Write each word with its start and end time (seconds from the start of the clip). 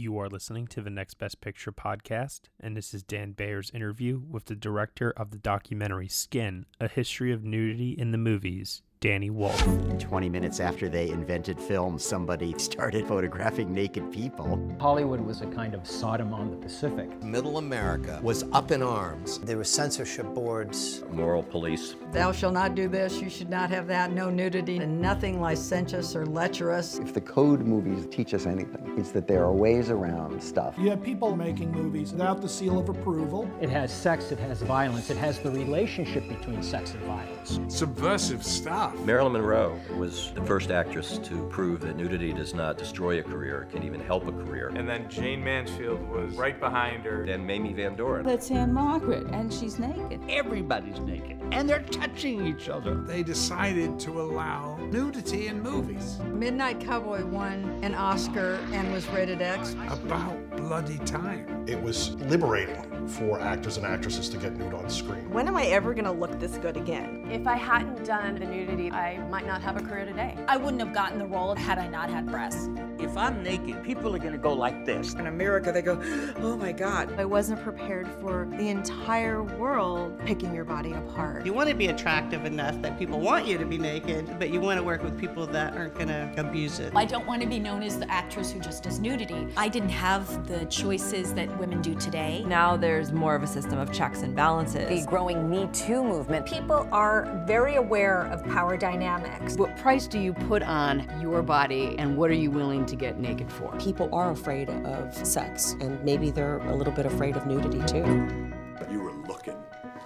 You 0.00 0.16
are 0.20 0.28
listening 0.28 0.68
to 0.68 0.80
the 0.80 0.90
Next 0.90 1.14
Best 1.14 1.40
Picture 1.40 1.72
podcast, 1.72 2.42
and 2.60 2.76
this 2.76 2.94
is 2.94 3.02
Dan 3.02 3.32
Bayer's 3.32 3.72
interview 3.74 4.22
with 4.30 4.44
the 4.44 4.54
director 4.54 5.10
of 5.16 5.32
the 5.32 5.38
documentary 5.38 6.06
Skin 6.06 6.66
A 6.80 6.86
History 6.86 7.32
of 7.32 7.42
Nudity 7.42 7.98
in 7.98 8.12
the 8.12 8.16
Movies, 8.16 8.82
Danny 9.00 9.30
Wolf. 9.30 9.64
20 10.00 10.28
minutes 10.28 10.58
after 10.58 10.88
they 10.88 11.10
invented 11.10 11.60
film, 11.60 12.00
somebody 12.00 12.52
started 12.58 13.06
photographing 13.06 13.72
naked 13.72 14.10
people. 14.10 14.60
Hollywood 14.80 15.20
was 15.20 15.40
a 15.40 15.46
kind 15.46 15.74
of 15.74 15.86
Sodom 15.86 16.34
on 16.34 16.50
the 16.50 16.56
Pacific. 16.56 17.22
Middle 17.22 17.58
America 17.58 18.18
was 18.24 18.42
up 18.52 18.72
in 18.72 18.82
arms. 18.82 19.38
There 19.38 19.56
were 19.56 19.64
censorship 19.64 20.26
boards. 20.34 21.04
Moral 21.12 21.44
police. 21.44 21.94
Thou 22.10 22.32
shall 22.32 22.50
not 22.50 22.74
do 22.74 22.88
this, 22.88 23.20
you 23.20 23.30
should 23.30 23.50
not 23.50 23.70
have 23.70 23.86
that, 23.86 24.12
no 24.12 24.30
nudity, 24.30 24.78
and 24.78 25.00
nothing 25.00 25.40
licentious 25.40 26.16
or 26.16 26.26
lecherous. 26.26 26.98
If 26.98 27.14
the 27.14 27.20
code 27.20 27.60
movies 27.60 28.08
teach 28.10 28.34
us 28.34 28.46
anything, 28.46 28.94
it's 28.98 29.12
that 29.12 29.28
there 29.28 29.44
are 29.44 29.52
ways 29.52 29.90
around 29.90 30.42
stuff. 30.42 30.74
You 30.76 30.90
have 30.90 31.02
people 31.02 31.36
making 31.36 31.70
movies 31.70 32.10
without 32.12 32.42
the 32.42 32.48
seal 32.48 32.80
of 32.80 32.88
approval. 32.88 33.48
It 33.60 33.70
has 33.70 33.92
sex, 33.92 34.32
it 34.32 34.40
has 34.40 34.62
violence, 34.62 35.10
it 35.10 35.16
has 35.18 35.38
the 35.38 35.50
relationship 35.52 36.26
between 36.28 36.62
sex 36.64 36.94
and 36.94 37.02
violence. 37.04 37.60
Subversive 37.68 38.44
stuff. 38.44 38.87
Marilyn 39.04 39.32
Monroe 39.32 39.78
was 39.96 40.32
the 40.32 40.42
first 40.44 40.70
actress 40.70 41.18
to 41.18 41.46
prove 41.48 41.80
that 41.80 41.96
nudity 41.96 42.32
does 42.32 42.54
not 42.54 42.78
destroy 42.78 43.18
a 43.18 43.22
career, 43.22 43.62
it 43.62 43.72
can 43.72 43.82
even 43.82 44.00
help 44.00 44.26
a 44.26 44.32
career. 44.32 44.68
And 44.68 44.88
then 44.88 45.08
Jayne 45.08 45.42
Mansfield 45.42 46.00
was 46.08 46.34
right 46.34 46.58
behind 46.58 47.04
her. 47.04 47.26
Then 47.26 47.46
Mamie 47.46 47.72
Van 47.72 47.96
Doren. 47.96 48.24
That's 48.24 48.50
Anne 48.50 48.72
Margaret, 48.72 49.26
and 49.32 49.52
she's 49.52 49.78
naked. 49.78 50.20
Everybody's 50.28 51.00
naked, 51.00 51.38
and 51.52 51.68
they're 51.68 51.82
touching 51.82 52.46
each 52.46 52.68
other. 52.68 52.94
They 52.94 53.22
decided 53.22 53.98
to 54.00 54.20
allow 54.20 54.77
nudity 54.90 55.48
in 55.48 55.62
movies. 55.62 56.18
Midnight 56.32 56.80
Cowboy 56.80 57.24
won 57.26 57.78
an 57.82 57.94
Oscar 57.94 58.58
and 58.72 58.92
was 58.92 59.06
rated 59.08 59.42
X. 59.42 59.74
About 59.88 60.56
bloody 60.56 60.98
time. 60.98 61.64
It 61.66 61.80
was 61.80 62.14
liberating 62.16 63.06
for 63.08 63.40
actors 63.40 63.76
and 63.76 63.86
actresses 63.86 64.28
to 64.30 64.36
get 64.36 64.56
nude 64.56 64.74
on 64.74 64.88
screen. 64.90 65.30
When 65.30 65.48
am 65.48 65.56
I 65.56 65.64
ever 65.66 65.94
going 65.94 66.04
to 66.04 66.12
look 66.12 66.38
this 66.38 66.56
good 66.58 66.76
again? 66.76 67.28
If 67.30 67.46
I 67.46 67.56
hadn't 67.56 68.04
done 68.04 68.38
the 68.38 68.46
nudity, 68.46 68.90
I 68.90 69.18
might 69.28 69.46
not 69.46 69.62
have 69.62 69.76
a 69.76 69.80
career 69.80 70.04
today. 70.04 70.36
I 70.48 70.56
wouldn't 70.56 70.80
have 70.82 70.94
gotten 70.94 71.18
the 71.18 71.26
role 71.26 71.54
had 71.54 71.78
I 71.78 71.88
not 71.88 72.10
had 72.10 72.26
breasts. 72.26 72.68
If 73.00 73.16
I'm 73.16 73.42
naked, 73.42 73.82
people 73.84 74.14
are 74.14 74.18
going 74.18 74.32
to 74.32 74.38
go 74.38 74.52
like 74.52 74.84
this. 74.84 75.14
In 75.14 75.28
America, 75.28 75.70
they 75.70 75.82
go, 75.82 76.00
oh 76.38 76.56
my 76.56 76.72
God. 76.72 77.14
I 77.18 77.24
wasn't 77.24 77.62
prepared 77.62 78.08
for 78.20 78.48
the 78.50 78.68
entire 78.68 79.42
world 79.44 80.18
picking 80.24 80.52
your 80.52 80.64
body 80.64 80.92
apart. 80.92 81.46
You 81.46 81.52
want 81.52 81.68
to 81.68 81.76
be 81.76 81.86
attractive 81.86 82.44
enough 82.44 82.80
that 82.82 82.98
people 82.98 83.20
want 83.20 83.46
you 83.46 83.56
to 83.56 83.64
be 83.64 83.78
naked, 83.78 84.38
but 84.38 84.50
you 84.50 84.60
want 84.60 84.78
to 84.78 84.84
work 84.84 85.02
with 85.04 85.18
people 85.18 85.46
that 85.46 85.74
aren't 85.74 85.94
going 85.94 86.08
to 86.08 86.32
abuse 86.36 86.80
it. 86.80 86.92
I 86.96 87.04
don't 87.04 87.26
want 87.26 87.40
to 87.42 87.48
be 87.48 87.60
known 87.60 87.84
as 87.84 87.98
the 87.98 88.10
actress 88.10 88.50
who 88.50 88.58
just 88.58 88.82
does 88.82 88.98
nudity. 88.98 89.46
I 89.56 89.68
didn't 89.68 89.90
have 89.90 90.48
the 90.48 90.64
choices 90.66 91.32
that 91.34 91.56
women 91.58 91.80
do 91.80 91.94
today. 91.94 92.42
Now 92.46 92.76
there's 92.76 93.12
more 93.12 93.36
of 93.36 93.44
a 93.44 93.46
system 93.46 93.78
of 93.78 93.92
checks 93.92 94.22
and 94.22 94.34
balances. 94.34 94.88
The 94.88 95.06
growing 95.08 95.48
Me 95.48 95.68
Too 95.72 96.02
movement. 96.02 96.46
People 96.46 96.88
are 96.90 97.42
very 97.46 97.76
aware 97.76 98.22
of 98.22 98.44
power 98.44 98.76
dynamics. 98.76 99.56
What 99.56 99.76
price 99.76 100.08
do 100.08 100.18
you 100.18 100.32
put 100.32 100.62
on 100.62 101.08
your 101.20 101.42
body 101.42 101.94
and 101.98 102.16
what 102.16 102.30
are 102.30 102.34
you 102.34 102.50
willing 102.50 102.86
to 102.88 102.96
get 102.96 103.20
naked 103.20 103.52
for? 103.52 103.76
People 103.78 104.08
are 104.14 104.30
afraid 104.30 104.70
of 104.70 105.14
sex 105.26 105.76
and 105.80 106.02
maybe 106.02 106.30
they're 106.30 106.58
a 106.58 106.74
little 106.74 106.92
bit 106.92 107.06
afraid 107.06 107.36
of 107.36 107.46
nudity 107.46 107.82
too. 107.84 108.50
You 108.90 109.00
were 109.00 109.12
looking. 109.28 109.56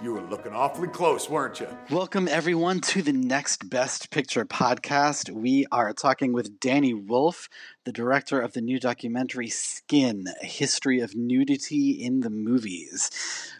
You 0.01 0.13
were 0.13 0.21
looking 0.21 0.51
awfully 0.51 0.89
close, 0.89 1.29
weren't 1.29 1.61
you? 1.61 1.67
Welcome, 1.89 2.27
everyone, 2.27 2.81
to 2.81 3.01
the 3.01 3.13
Next 3.13 3.69
Best 3.69 4.09
Picture 4.09 4.43
podcast. 4.43 5.29
We 5.29 5.65
are 5.71 5.93
talking 5.93 6.33
with 6.33 6.59
Danny 6.59 6.93
Wolf, 6.93 7.47
the 7.85 7.93
director 7.93 8.41
of 8.41 8.51
the 8.51 8.59
new 8.59 8.81
documentary 8.81 9.47
Skin 9.47 10.25
A 10.41 10.45
History 10.45 10.99
of 10.99 11.15
Nudity 11.15 11.91
in 12.03 12.19
the 12.19 12.29
Movies. 12.29 13.09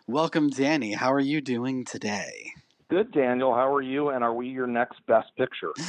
Welcome, 0.05 0.49
Danny. 0.49 0.91
How 0.91 1.13
are 1.13 1.19
you 1.21 1.39
doing 1.39 1.85
today? 1.85 2.51
Good, 2.89 3.11
Daniel. 3.11 3.53
How 3.53 3.73
are 3.73 3.81
you? 3.81 4.09
And 4.09 4.23
are 4.23 4.33
we 4.33 4.47
your 4.47 4.67
next 4.67 5.05
best 5.07 5.29
picture? 5.37 5.71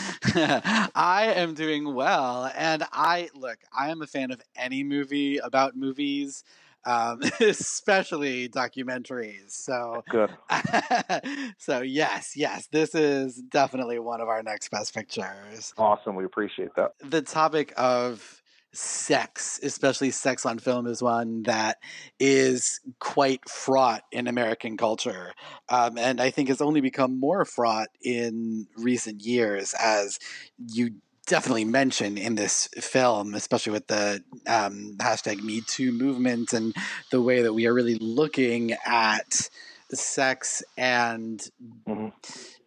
I 0.95 1.33
am 1.37 1.55
doing 1.55 1.95
well. 1.95 2.51
And 2.57 2.85
I, 2.93 3.31
look, 3.35 3.59
I 3.77 3.91
am 3.91 4.03
a 4.03 4.07
fan 4.07 4.31
of 4.31 4.41
any 4.57 4.85
movie 4.85 5.39
about 5.39 5.77
movies. 5.77 6.45
Um, 6.87 7.23
especially 7.41 8.49
documentaries. 8.51 9.53
So 9.53 10.05
good. 10.11 10.31
so 11.59 11.81
yes, 11.81 12.37
yes, 12.37 12.67
this 12.67 12.95
is 12.95 13.37
definitely 13.37 13.99
one 13.99 14.21
of 14.21 14.29
our 14.29 14.43
next 14.43 14.71
best 14.71 14.95
pictures. 14.95 15.73
Awesome, 15.79 16.15
we 16.15 16.27
appreciate 16.27 16.75
that. 16.77 16.93
The 17.01 17.23
topic 17.23 17.73
of 17.79 18.43
sex, 18.75 19.61
especially 19.63 20.11
sex 20.11 20.45
on 20.45 20.59
film, 20.59 20.87
is 20.87 21.03
one 21.03 21.45
that 21.45 21.79
is 22.19 22.81
quite 22.99 23.49
fraught 23.49 24.03
in 24.13 24.27
American 24.27 24.77
culture. 24.77 25.33
Um, 25.69 25.99
and 25.99 26.21
I 26.21 26.31
think 26.31 26.49
has 26.49 26.61
only 26.61 26.81
become 26.81 27.19
more 27.19 27.45
fraught 27.45 27.89
in 28.03 28.67
recent 28.77 29.23
years 29.23 29.75
as 29.75 30.19
you 30.59 30.93
definitely 31.27 31.65
mention 31.65 32.19
in 32.19 32.35
this 32.35 32.69
film, 32.79 33.35
especially 33.35 33.73
with 33.73 33.87
the 33.87 34.23
um, 34.47 34.97
hashtag 34.99 35.43
Me 35.43 35.63
Too 35.67 35.93
movement 35.93 36.53
and 36.53 36.75
the 37.11 37.23
way 37.23 37.43
that 37.43 37.55
we 37.55 37.67
are 37.67 37.75
really 37.75 37.97
looking 37.97 38.75
at 38.87 39.49
sex 39.91 40.63
and 40.77 41.43
mm-hmm. 41.87 42.09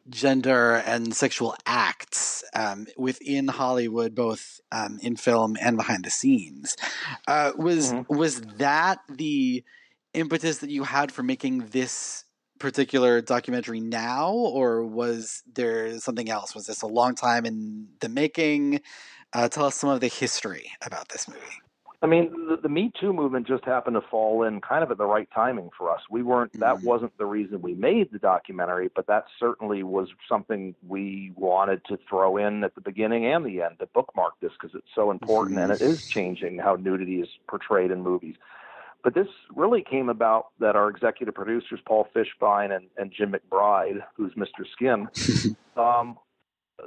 Gender 0.10 0.76
and 0.76 1.14
sexual 1.16 1.56
acts 1.66 2.44
um, 2.54 2.88
within 2.98 3.48
Hollywood, 3.48 4.16
both 4.16 4.60
um, 4.72 5.00
in 5.02 5.16
film 5.16 5.58
and 5.62 5.78
behind 5.78 6.06
the 6.06 6.10
scenes. 6.10 6.76
Uh, 7.28 7.52
was 7.58 7.94
mm-hmm. 7.94 8.16
was 8.16 8.42
that 8.58 9.00
the 9.10 9.64
impetus 10.14 10.60
that 10.60 10.70
you 10.70 10.84
had 10.84 11.12
for 11.12 11.24
making 11.24 11.68
this 11.68 12.24
particular 12.60 13.22
documentary 13.22 13.80
now, 13.80 14.32
or 14.32 14.84
was 14.84 15.44
there 15.54 16.00
something 16.00 16.30
else? 16.30 16.56
Was 16.56 16.66
this 16.66 16.82
a 16.82 16.88
long 16.88 17.16
time 17.16 17.46
in 17.46 17.88
the 18.00 18.10
making? 18.10 18.82
Uh, 19.34 19.50
tell 19.50 19.66
us 19.66 19.76
some 19.76 19.90
of 19.90 20.00
the 20.00 20.08
history 20.08 20.72
about 20.82 21.10
this 21.10 21.28
movie. 21.28 21.62
I 22.02 22.06
mean, 22.06 22.32
the, 22.48 22.58
the, 22.58 22.70
Me 22.70 22.92
Too 23.00 23.12
movement 23.12 23.48
just 23.48 23.66
happened 23.66 23.96
to 23.96 24.02
fall 24.02 24.44
in 24.44 24.62
kind 24.62 24.84
of 24.84 24.92
at 24.92 25.00
the 25.00 25.06
right 25.06 25.28
timing 25.34 25.72
for 25.76 25.92
us. 25.92 26.02
We 26.12 26.22
weren't, 26.22 26.52
mm-hmm. 26.52 26.62
that 26.62 26.84
wasn't 26.84 27.18
the 27.18 27.26
reason 27.26 27.62
we 27.62 27.74
made 27.74 28.12
the 28.12 28.20
documentary, 28.20 28.92
but 28.96 29.08
that 29.08 29.26
certainly 29.40 29.82
was 29.82 30.10
something 30.30 30.76
we 30.88 31.32
wanted 31.36 31.84
to 31.86 31.98
throw 32.08 32.38
in 32.38 32.64
at 32.64 32.76
the 32.76 32.82
beginning 32.82 33.26
and 33.26 33.44
the 33.44 33.64
end 33.64 33.80
to 33.80 33.88
bookmark 33.88 34.34
this 34.42 34.52
because 34.60 34.76
it's 34.76 34.94
so 34.94 35.10
important 35.10 35.58
mm-hmm. 35.58 35.72
and 35.72 35.82
it 35.82 35.84
is 35.84 36.08
changing 36.08 36.60
how 36.60 36.76
nudity 36.76 37.20
is 37.20 37.30
portrayed 37.48 37.90
in 37.90 38.04
movies. 38.04 38.36
But 39.04 39.16
this 39.16 39.28
really 39.56 39.84
came 39.84 40.10
about 40.10 40.48
that 40.60 40.76
our 40.76 40.90
executive 40.90 41.34
producers, 41.34 41.80
Paul 41.86 42.08
Fishbein 42.16 42.76
and, 42.76 42.88
and 42.98 43.12
Jim 43.12 43.34
McBride, 43.34 44.04
who's 44.16 44.34
Mr. 44.34 44.68
Skin, 44.72 45.08
um, 45.78 46.18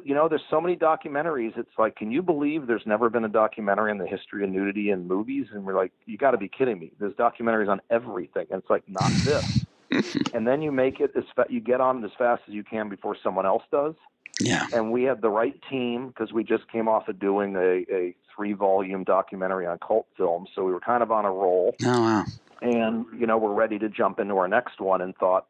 you 0.05 0.15
know, 0.15 0.29
there's 0.29 0.45
so 0.49 0.61
many 0.61 0.77
documentaries. 0.77 1.59
It's 1.59 1.79
like, 1.79 1.97
can 1.97 2.11
you 2.11 2.23
believe 2.23 2.67
there's 2.67 2.87
never 2.87 3.11
been 3.11 3.25
a 3.25 3.29
documentary 3.29 3.91
on 3.91 3.99
the 3.99 4.07
history 4.07 4.45
of 4.45 4.51
nudity 4.51 4.91
in 4.91 5.07
movies? 5.07 5.47
And 5.53 5.65
we're 5.65 5.77
like, 5.77 5.93
you 6.07 6.17
got 6.17 6.31
to 6.31 6.39
be 6.39 6.49
kidding 6.49 6.79
me. 6.79 6.93
There's 6.99 7.15
documentaries 7.15 7.69
on 7.69 7.81
everything. 7.91 8.47
And 8.51 8.63
it's 8.63 8.71
like, 8.71 8.85
not 8.89 9.11
this. 9.25 9.67
and 10.35 10.47
then 10.47 10.63
you 10.63 10.71
make 10.71 11.01
it 11.01 11.13
as 11.17 11.25
fa- 11.35 11.47
you 11.49 11.61
get 11.61 11.81
on 11.81 12.03
it 12.03 12.07
as 12.07 12.13
fast 12.17 12.43
as 12.47 12.55
you 12.55 12.63
can 12.63 12.89
before 12.89 13.17
someone 13.23 13.47
else 13.47 13.65
does. 13.73 13.95
Yeah. 14.39 14.67
And 14.73 14.93
we 14.93 15.03
had 15.03 15.21
the 15.21 15.29
right 15.29 15.61
team 15.69 16.09
because 16.09 16.33
we 16.33 16.45
just 16.45 16.71
came 16.71 16.89
off 16.89 17.09
of 17.09 17.19
doing 17.19 17.57
a, 17.57 17.85
a 17.93 18.15
three 18.35 18.53
volume 18.53 19.05
documentary 19.05 19.67
on 19.67 19.79
cult 19.79 20.07
films. 20.17 20.51
So 20.55 20.65
we 20.65 20.73
were 20.73 20.81
kind 20.81 21.03
of 21.03 21.11
on 21.11 21.25
a 21.25 21.31
roll. 21.31 21.75
Oh, 21.85 22.01
wow. 22.01 22.25
And, 22.63 23.07
you 23.19 23.27
know, 23.27 23.39
we're 23.39 23.55
ready 23.55 23.79
to 23.81 23.89
jump 23.89 24.21
into 24.21 24.37
our 24.37 24.49
next 24.49 24.81
one 24.81 25.01
and 25.01 25.17
thought, 25.17 25.47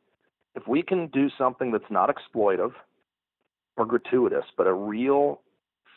if 0.55 0.67
we 0.67 0.83
can 0.83 1.09
do 1.09 1.29
something 1.37 1.71
that's 1.73 1.91
not 1.91 2.11
exploitive 2.11 2.73
or 3.77 3.87
gratuitous, 3.87 4.45
but 4.57 4.67
a 4.67 4.73
real 4.73 5.41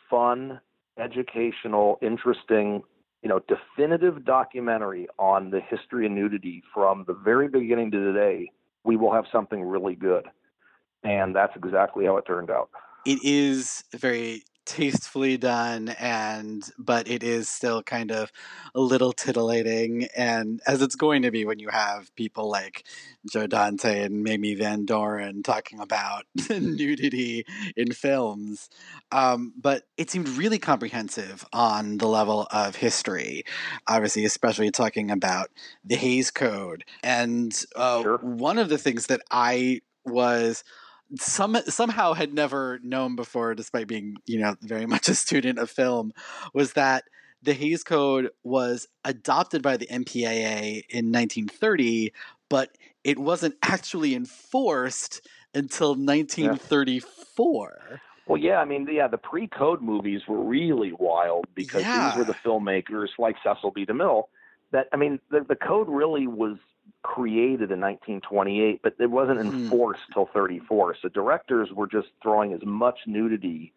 fun, 0.08 0.60
educational, 0.98 1.98
interesting, 2.02 2.82
you 3.22 3.28
know, 3.28 3.40
definitive 3.48 4.24
documentary 4.24 5.08
on 5.18 5.50
the 5.50 5.60
history 5.60 6.06
of 6.06 6.12
nudity 6.12 6.62
from 6.72 7.04
the 7.06 7.14
very 7.14 7.48
beginning 7.48 7.90
to 7.90 7.98
today, 7.98 8.50
we 8.84 8.96
will 8.96 9.12
have 9.12 9.24
something 9.32 9.62
really 9.62 9.94
good. 9.94 10.26
And 11.02 11.34
that's 11.34 11.54
exactly 11.56 12.06
how 12.06 12.16
it 12.16 12.26
turned 12.26 12.50
out. 12.50 12.70
It 13.04 13.18
is 13.22 13.84
very 13.94 14.42
tastefully 14.66 15.36
done 15.36 15.88
and 15.98 16.70
but 16.78 17.08
it 17.08 17.22
is 17.22 17.48
still 17.48 17.82
kind 17.82 18.10
of 18.10 18.32
a 18.74 18.80
little 18.80 19.12
titillating 19.12 20.08
and 20.16 20.60
as 20.66 20.80
it's 20.80 20.94
going 20.94 21.22
to 21.22 21.30
be 21.30 21.44
when 21.44 21.58
you 21.58 21.68
have 21.68 22.14
people 22.14 22.50
like 22.50 22.84
Joe 23.30 23.46
Dante 23.46 24.04
and 24.04 24.22
Mamie 24.22 24.54
Van 24.54 24.84
Doren 24.84 25.42
talking 25.42 25.80
about 25.80 26.24
nudity 26.50 27.44
in 27.76 27.92
films 27.92 28.70
um, 29.12 29.52
but 29.60 29.84
it 29.96 30.10
seemed 30.10 30.28
really 30.28 30.58
comprehensive 30.58 31.44
on 31.52 31.98
the 31.98 32.08
level 32.08 32.46
of 32.50 32.76
history 32.76 33.44
obviously 33.86 34.24
especially 34.24 34.70
talking 34.70 35.10
about 35.10 35.50
the 35.84 35.96
Hays 35.96 36.30
Code 36.30 36.84
and 37.02 37.64
uh, 37.76 38.02
sure. 38.02 38.18
one 38.18 38.58
of 38.58 38.68
the 38.68 38.78
things 38.78 39.06
that 39.06 39.20
I 39.30 39.82
was 40.04 40.64
some 41.16 41.56
somehow 41.66 42.14
had 42.14 42.34
never 42.34 42.80
known 42.82 43.16
before, 43.16 43.54
despite 43.54 43.86
being 43.86 44.16
you 44.26 44.38
know 44.38 44.56
very 44.62 44.86
much 44.86 45.08
a 45.08 45.14
student 45.14 45.58
of 45.58 45.70
film, 45.70 46.12
was 46.52 46.72
that 46.74 47.04
the 47.42 47.52
Hays 47.52 47.84
Code 47.84 48.30
was 48.42 48.88
adopted 49.04 49.62
by 49.62 49.76
the 49.76 49.86
MPAA 49.86 50.82
in 50.88 51.12
1930, 51.12 52.12
but 52.48 52.70
it 53.04 53.18
wasn't 53.18 53.54
actually 53.62 54.14
enforced 54.14 55.20
until 55.54 55.94
1934. 55.94 58.00
Well, 58.26 58.40
yeah, 58.40 58.56
I 58.56 58.64
mean, 58.64 58.88
yeah, 58.90 59.06
the 59.06 59.18
pre-code 59.18 59.82
movies 59.82 60.22
were 60.26 60.42
really 60.42 60.92
wild 60.98 61.44
because 61.54 61.82
Yeah. 61.82 62.08
these 62.08 62.18
were 62.18 62.24
the 62.24 62.34
filmmakers 62.44 63.08
like 63.18 63.36
Cecil 63.44 63.70
B. 63.72 63.84
DeMille. 63.84 64.24
That 64.72 64.86
I 64.92 64.96
mean, 64.96 65.20
the, 65.30 65.44
the 65.46 65.56
code 65.56 65.88
really 65.88 66.26
was 66.26 66.56
created 67.02 67.70
in 67.70 67.80
1928, 67.80 68.80
but 68.82 68.94
it 68.98 69.10
wasn't 69.10 69.38
enforced 69.38 70.02
till 70.12 70.28
34. 70.32 70.96
So 71.00 71.08
directors 71.08 71.70
were 71.72 71.86
just 71.86 72.08
throwing 72.22 72.52
as 72.52 72.60
much 72.64 72.98
nudity, 73.06 73.72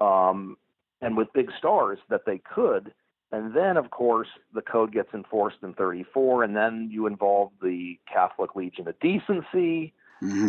um, 0.00 0.56
and 1.00 1.16
with 1.16 1.32
big 1.32 1.50
stars 1.58 1.98
that 2.10 2.26
they 2.26 2.38
could. 2.38 2.92
And 3.32 3.54
then, 3.54 3.76
of 3.76 3.90
course, 3.90 4.28
the 4.52 4.62
code 4.62 4.92
gets 4.92 5.12
enforced 5.12 5.58
in 5.62 5.74
34, 5.74 6.44
and 6.44 6.54
then 6.54 6.88
you 6.92 7.06
involve 7.06 7.50
the 7.60 7.98
Catholic 8.12 8.54
Legion 8.54 8.86
of 8.86 8.98
Decency, 9.00 9.92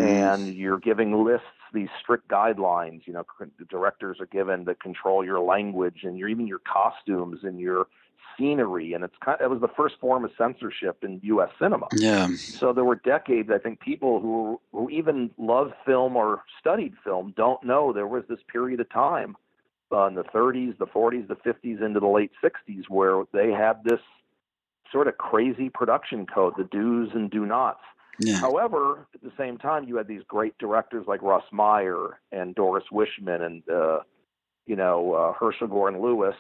and 0.02 0.56
you're 0.56 0.80
giving 0.80 1.26
lists 1.26 1.48
these 1.74 1.90
strict 2.02 2.28
guidelines. 2.28 3.02
You 3.06 3.14
know, 3.14 3.24
the 3.40 3.66
directors 3.66 4.18
are 4.20 4.28
given 4.28 4.66
to 4.66 4.76
control 4.76 5.26
your 5.26 5.40
language 5.40 6.02
and 6.04 6.18
your 6.18 6.30
even 6.30 6.48
your 6.48 6.60
costumes 6.60 7.40
and 7.44 7.60
your 7.60 7.88
scenery. 8.38 8.94
And 8.94 9.04
it's 9.04 9.16
kind. 9.24 9.38
It 9.42 9.50
was 9.50 9.62
the 9.62 9.70
first 9.76 9.96
form 10.00 10.26
of 10.26 10.32
censorship 10.38 11.04
in 11.04 11.20
U.S. 11.24 11.50
cinema. 11.60 11.88
Yeah. 11.96 12.28
So 12.36 12.74
there 12.74 12.84
were 12.84 12.96
decades. 12.96 13.50
I 13.54 13.58
think 13.58 13.80
people 13.80 14.20
who 14.20 14.60
who 14.72 14.90
even 14.90 15.32
love 15.38 15.72
film 15.86 16.16
or 16.16 16.44
studied 16.60 16.94
film 17.04 17.34
don't 17.36 17.64
know 17.64 17.94
there 17.94 18.08
was 18.08 18.24
this 18.28 18.40
period 18.52 18.80
of 18.80 18.90
time 18.90 19.36
uh, 19.92 20.08
in 20.08 20.16
the 20.16 20.24
30s, 20.24 20.78
the 20.78 20.88
40s, 20.88 21.28
the 21.28 21.36
50s, 21.36 21.84
into 21.84 22.00
the 22.00 22.08
late 22.08 22.32
60s 22.44 22.84
where 22.90 23.24
they 23.34 23.52
had 23.52 23.84
this 23.84 24.00
sort 24.92 25.08
of 25.08 25.18
crazy 25.18 25.70
production 25.70 26.26
code, 26.26 26.54
the 26.58 26.64
do's 26.64 27.10
and 27.14 27.30
do 27.30 27.46
nots. 27.46 27.82
Yeah. 28.20 28.38
However, 28.38 29.08
at 29.14 29.22
the 29.22 29.32
same 29.38 29.58
time, 29.58 29.86
you 29.88 29.98
had 29.98 30.08
these 30.08 30.24
great 30.28 30.58
directors 30.58 31.06
like 31.08 31.22
Russ 31.22 31.44
Meyer 31.52 32.20
and 32.32 32.56
Doris 32.56 32.86
Wishman 32.92 33.42
and 33.42 33.70
uh, 33.70 34.00
you 34.66 34.76
know 34.76 35.14
uh, 35.14 35.34
Herschell 35.34 35.68
Gordon 35.68 36.02
Lewis 36.02 36.36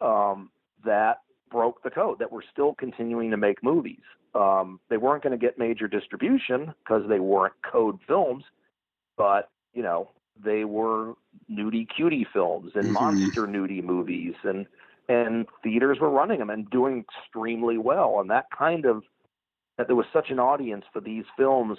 um, 0.00 0.50
that 0.84 1.18
broke 1.50 1.82
the 1.82 1.90
code. 1.90 2.18
That 2.18 2.32
were 2.32 2.44
still 2.50 2.74
continuing 2.74 3.30
to 3.30 3.36
make 3.36 3.62
movies. 3.62 4.02
Um, 4.34 4.80
they 4.88 4.96
weren't 4.96 5.22
going 5.22 5.38
to 5.38 5.46
get 5.46 5.58
major 5.58 5.88
distribution 5.88 6.72
because 6.82 7.02
they 7.08 7.20
weren't 7.20 7.54
code 7.70 7.98
films, 8.06 8.44
but 9.16 9.50
you 9.74 9.82
know 9.82 10.10
they 10.42 10.64
were 10.64 11.14
nudie 11.50 11.86
cutie 11.94 12.26
films 12.32 12.72
and 12.74 12.92
monster 12.92 13.46
nudie 13.46 13.82
movies 13.82 14.34
and 14.44 14.66
and 15.08 15.46
theaters 15.62 15.98
were 16.00 16.10
running 16.10 16.38
them 16.38 16.50
and 16.50 16.70
doing 16.70 17.04
extremely 17.04 17.76
well 17.76 18.18
and 18.20 18.30
that 18.30 18.46
kind 18.56 18.84
of 18.84 19.02
that 19.76 19.86
there 19.86 19.96
was 19.96 20.06
such 20.12 20.30
an 20.30 20.38
audience 20.38 20.84
for 20.92 21.00
these 21.00 21.24
films 21.36 21.78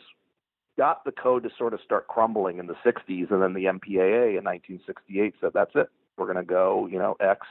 got 0.77 1.03
the 1.05 1.11
code 1.11 1.44
to 1.44 1.50
sort 1.57 1.73
of 1.73 1.79
start 1.83 2.07
crumbling 2.07 2.57
in 2.57 2.67
the 2.67 2.75
60s 2.85 3.31
and 3.31 3.41
then 3.41 3.53
the 3.53 3.65
MPAA 3.65 4.38
in 4.38 4.44
1968 4.44 5.35
said 5.39 5.51
that's 5.53 5.71
it 5.75 5.89
we're 6.17 6.31
going 6.31 6.38
to 6.38 6.44
go 6.44 6.88
you 6.91 7.00
know 7.00 7.15
X 7.19 7.45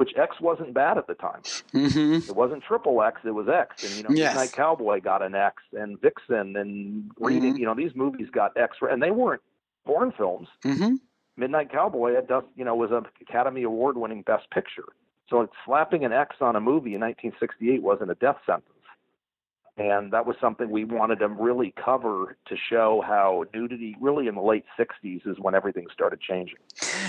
which 0.00 0.12
X 0.16 0.40
wasn't 0.40 0.72
bad 0.72 0.96
at 0.98 1.06
the 1.06 1.14
time 1.14 1.42
Mm-hmm. 1.74 2.30
it 2.30 2.34
wasn't 2.34 2.62
triple 2.64 3.02
X 3.02 3.20
it 3.24 3.34
was 3.40 3.48
X 3.48 3.84
and 3.84 3.92
you 3.96 4.02
know 4.02 4.08
Yes. 4.10 4.34
Midnight 4.34 4.52
Cowboy 4.52 5.00
got 5.00 5.20
an 5.22 5.34
X 5.34 5.62
and 5.72 6.00
Vixen 6.00 6.56
and 6.56 7.10
Reading 7.18 7.54
Mhm. 7.54 7.58
you 7.60 7.66
know 7.66 7.74
these 7.74 7.94
movies 7.94 8.28
got 8.32 8.56
X 8.56 8.78
and 8.80 9.02
they 9.02 9.10
weren't 9.10 9.42
porn 9.84 10.10
films 10.16 10.48
Mm-hmm. 10.64 10.94
Midnight 11.36 11.70
Cowboy 11.70 12.12
you 12.56 12.64
know 12.64 12.74
was 12.74 12.90
an 12.90 13.04
Academy 13.20 13.62
Award 13.62 13.96
winning 13.96 14.22
Best 14.22 14.50
Picture. 14.50 14.88
So 15.28 15.48
slapping 15.64 16.04
an 16.04 16.12
X 16.12 16.36
on 16.40 16.56
a 16.56 16.60
movie 16.60 16.94
in 16.94 17.00
1968 17.00 17.82
wasn't 17.82 18.10
a 18.10 18.14
death 18.16 18.38
sentence. 18.44 18.79
And 19.80 20.12
that 20.12 20.26
was 20.26 20.36
something 20.42 20.68
we 20.70 20.84
wanted 20.84 21.20
to 21.20 21.28
really 21.28 21.72
cover 21.82 22.36
to 22.48 22.54
show 22.68 23.02
how 23.04 23.44
nudity, 23.54 23.96
really 23.98 24.26
in 24.26 24.34
the 24.34 24.42
late 24.42 24.66
60s, 24.78 25.26
is 25.26 25.38
when 25.40 25.54
everything 25.54 25.86
started 25.90 26.20
changing. 26.20 26.58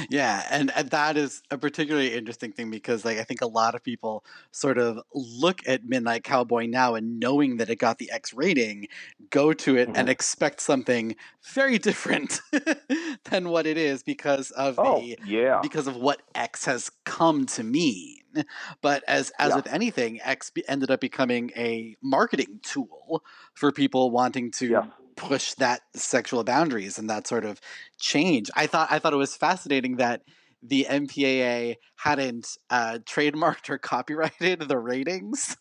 Yeah, 0.09 0.47
and, 0.50 0.71
and 0.73 0.89
that 0.91 1.18
is 1.18 1.44
a 1.51 1.57
particularly 1.57 2.13
interesting 2.15 2.53
thing 2.53 2.71
because 2.71 3.03
like 3.03 3.18
I 3.18 3.23
think 3.23 3.41
a 3.41 3.45
lot 3.47 3.75
of 3.75 3.83
people 3.83 4.23
sort 4.51 4.77
of 4.77 5.01
look 5.13 5.62
at 5.68 5.83
Midnight 5.83 6.23
Cowboy 6.23 6.65
now 6.68 6.95
and 6.95 7.19
knowing 7.19 7.57
that 7.57 7.69
it 7.69 7.75
got 7.75 7.97
the 7.97 8.09
X 8.09 8.33
rating, 8.33 8.88
go 9.29 9.51
to 9.51 9.75
it 9.77 9.81
Mm-hmm. 9.89 9.95
and 9.97 10.09
expect 10.09 10.62
something 10.62 11.15
very 11.53 11.77
different 11.77 12.39
than 13.31 13.50
what 13.50 13.65
it 13.68 13.77
is 13.77 14.01
because 14.01 14.51
of 14.51 14.79
Oh, 14.79 15.01
the 15.01 15.18
yeah. 15.25 15.59
because 15.62 15.88
of 15.88 15.97
what 15.97 16.21
X 16.35 16.63
has 16.65 16.89
come 17.03 17.45
to 17.47 17.63
mean. 17.63 18.19
But 18.81 19.04
as 19.07 19.31
as 19.39 19.50
Yeah. 19.50 19.56
with 19.57 19.68
anything, 19.68 20.19
X 20.22 20.51
ended 20.68 20.92
up 20.92 21.00
becoming 21.01 21.51
a 21.56 21.95
marketing 22.01 22.60
tool 22.63 23.24
for 23.54 23.72
people 23.72 24.12
wanting 24.12 24.51
to 24.51 24.83
push 25.16 25.54
that 25.56 25.81
sexual 25.95 26.44
boundaries 26.44 26.98
and 26.98 27.10
that 27.10 27.28
sort 27.28 27.45
of 27.45 27.60
change. 28.00 28.50
I 28.56 28.68
thought 28.68 28.88
I 28.92 29.00
thought 29.00 29.13
it 29.13 29.18
was 29.18 29.36
fascinating 29.36 29.98
that 29.98 30.22
the 30.63 30.86
MPAA 30.89 31.75
hadn't 31.98 32.57
uh, 32.69 33.00
trademarked 33.06 33.69
or 33.69 33.78
copyrighted 33.94 34.60
the 34.68 34.78
ratings 34.78 35.57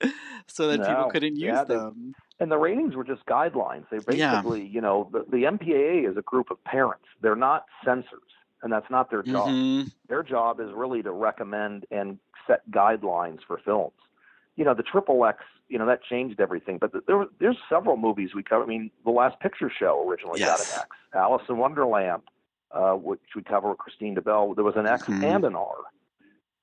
so 0.46 0.68
that 0.68 0.86
people 0.86 1.08
couldn't 1.10 1.36
use 1.36 1.46
yeah, 1.46 1.64
they- 1.64 1.74
them. 1.76 2.14
And 2.40 2.50
the 2.50 2.58
ratings 2.58 2.96
were 2.96 3.04
just 3.04 3.24
guidelines. 3.26 3.84
They 3.90 3.98
Yeah. 4.16 4.32
basically, 4.42 4.66
you 4.66 4.80
know, 4.80 5.08
the, 5.12 5.20
the 5.30 5.44
MPAA 5.44 6.10
is 6.10 6.16
a 6.16 6.22
group 6.22 6.50
of 6.50 6.62
parents. 6.64 7.04
They're 7.20 7.36
not 7.36 7.66
censors, 7.84 8.30
and 8.62 8.72
that's 8.72 8.88
not 8.90 9.10
their 9.10 9.22
job. 9.22 9.48
Mhm. 9.48 9.92
Their 10.08 10.22
job 10.22 10.60
is 10.60 10.70
really 10.72 11.02
to 11.02 11.12
recommend 11.12 11.86
and 11.90 12.18
set 12.46 12.68
guidelines 12.70 13.40
for 13.46 13.58
films. 13.58 13.94
You 14.56 14.64
know, 14.64 14.74
the 14.74 14.82
Triple 14.82 15.24
X, 15.24 15.42
you 15.68 15.78
know, 15.78 15.86
that 15.86 16.02
changed 16.02 16.40
everything. 16.40 16.78
But 16.78 16.92
there, 17.06 17.16
were- 17.18 17.30
there's 17.38 17.56
several 17.68 17.96
movies 17.96 18.34
we 18.34 18.42
cover. 18.42 18.64
I 18.64 18.66
mean, 18.66 18.90
The 19.04 19.10
Last 19.10 19.40
Picture 19.40 19.70
Show 19.70 20.06
originally 20.08 20.40
got 20.40 20.60
an 20.60 20.66
X. 20.80 20.86
Alice 21.14 21.42
in 21.48 21.56
Wonderland, 21.58 22.22
uh, 22.70 22.92
which 22.94 23.20
we 23.34 23.42
cover 23.42 23.70
with 23.70 23.78
Kristine 23.78 24.16
DeBell, 24.16 24.54
there 24.54 24.64
was 24.64 24.76
an 24.76 24.86
X 24.86 25.04
Mhm. 25.06 25.22
and 25.24 25.44
an 25.44 25.56
R. 25.56 25.76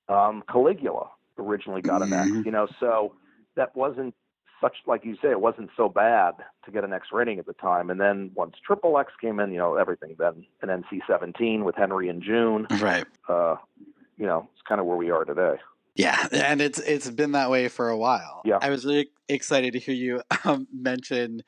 Um, 0.08 0.44
Caligula 0.50 1.10
originally 1.38 1.82
got 1.82 2.02
an 2.02 2.14
X. 2.14 2.30
Mhm. 2.30 2.46
You 2.46 2.52
know, 2.52 2.68
so 2.80 3.14
that 3.56 3.76
wasn't 3.76 4.16
such 4.62 4.76
like 4.86 5.06
you 5.06 5.16
say, 5.22 5.30
it 5.32 5.42
wasn't 5.42 5.70
so 5.76 5.90
bad 5.90 6.34
to 6.66 6.72
get 6.72 6.84
an 6.84 6.94
X 6.94 7.08
rating 7.12 7.40
at 7.40 7.46
the 7.46 7.54
time. 7.54 7.90
And 7.90 8.00
then 8.00 8.32
once 8.36 8.56
Triple 8.66 8.98
X 8.98 9.12
came 9.20 9.40
in, 9.40 9.52
you 9.52 9.58
know, 9.58 9.76
everything 9.76 10.16
then 10.18 10.46
an 10.62 10.84
NC-17 10.84 11.64
with 11.64 11.76
Henry 11.76 12.10
and 12.10 12.22
June. 12.22 12.68
Right. 12.80 13.06
Uh, 13.28 13.56
you 14.18 14.26
know, 14.26 14.50
it's 14.54 14.62
kind 14.68 14.82
of 14.82 14.88
where 14.88 14.98
we 14.98 15.12
are 15.12 15.24
today. 15.26 15.56
Yeah, 15.96 16.28
and 16.32 16.62
it's 16.62 16.80
it's 16.80 17.10
been 17.10 17.34
that 17.34 17.50
way 17.50 17.68
for 17.68 17.90
a 17.90 17.98
while. 17.98 18.42
Yeah. 18.46 18.60
I 18.62 18.70
was 18.70 18.86
really 18.86 19.10
excited 19.28 19.74
to 19.74 19.80
hear 19.80 19.96
you 19.96 20.22
um, 20.46 20.68
mention 20.74 21.44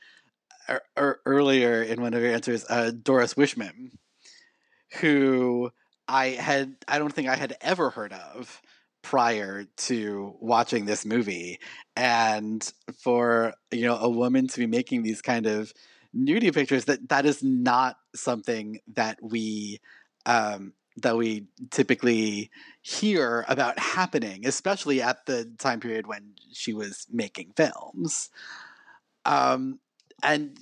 er, 0.70 0.82
er, 0.98 1.22
earlier 1.26 1.82
in 1.82 2.02
one 2.02 2.14
of 2.14 2.22
your 2.22 2.34
answers 2.34 2.66
uh, 2.70 2.92
Doris 2.92 3.36
Wishman, 3.36 3.92
who 5.00 5.72
I 6.08 6.30
had 6.30 6.76
I 6.88 7.00
don't 7.00 7.14
think 7.14 7.30
I 7.30 7.36
had 7.36 7.56
ever 7.62 7.92
heard 7.92 8.14
of 8.14 8.62
prior 9.02 9.66
to 9.78 10.36
watching 10.40 10.86
this 10.86 11.06
movie, 11.06 11.60
and 11.96 12.72
for 13.00 13.54
you 13.72 13.84
know 13.84 13.98
a 13.98 14.10
woman 14.10 14.48
to 14.48 14.60
be 14.60 14.68
making 14.68 15.04
these 15.04 15.22
kind 15.22 15.46
of 15.46 15.74
nudie 16.16 16.54
pictures 16.54 16.86
that 16.86 17.10
that 17.10 17.26
is 17.26 17.42
not 17.44 17.98
something 18.16 18.80
that 18.94 19.18
we 19.22 19.80
um, 20.26 20.74
that 20.98 21.18
we 21.18 21.48
typically 21.70 22.52
hear 22.82 23.46
about 23.48 23.80
happening, 23.80 24.46
especially 24.46 25.02
at 25.02 25.26
the 25.26 25.50
time 25.58 25.80
period 25.80 26.08
when 26.08 26.34
she 26.52 26.74
was 26.74 27.08
making 27.12 27.54
films. 27.56 28.30
Um, 29.26 29.80
and 30.24 30.58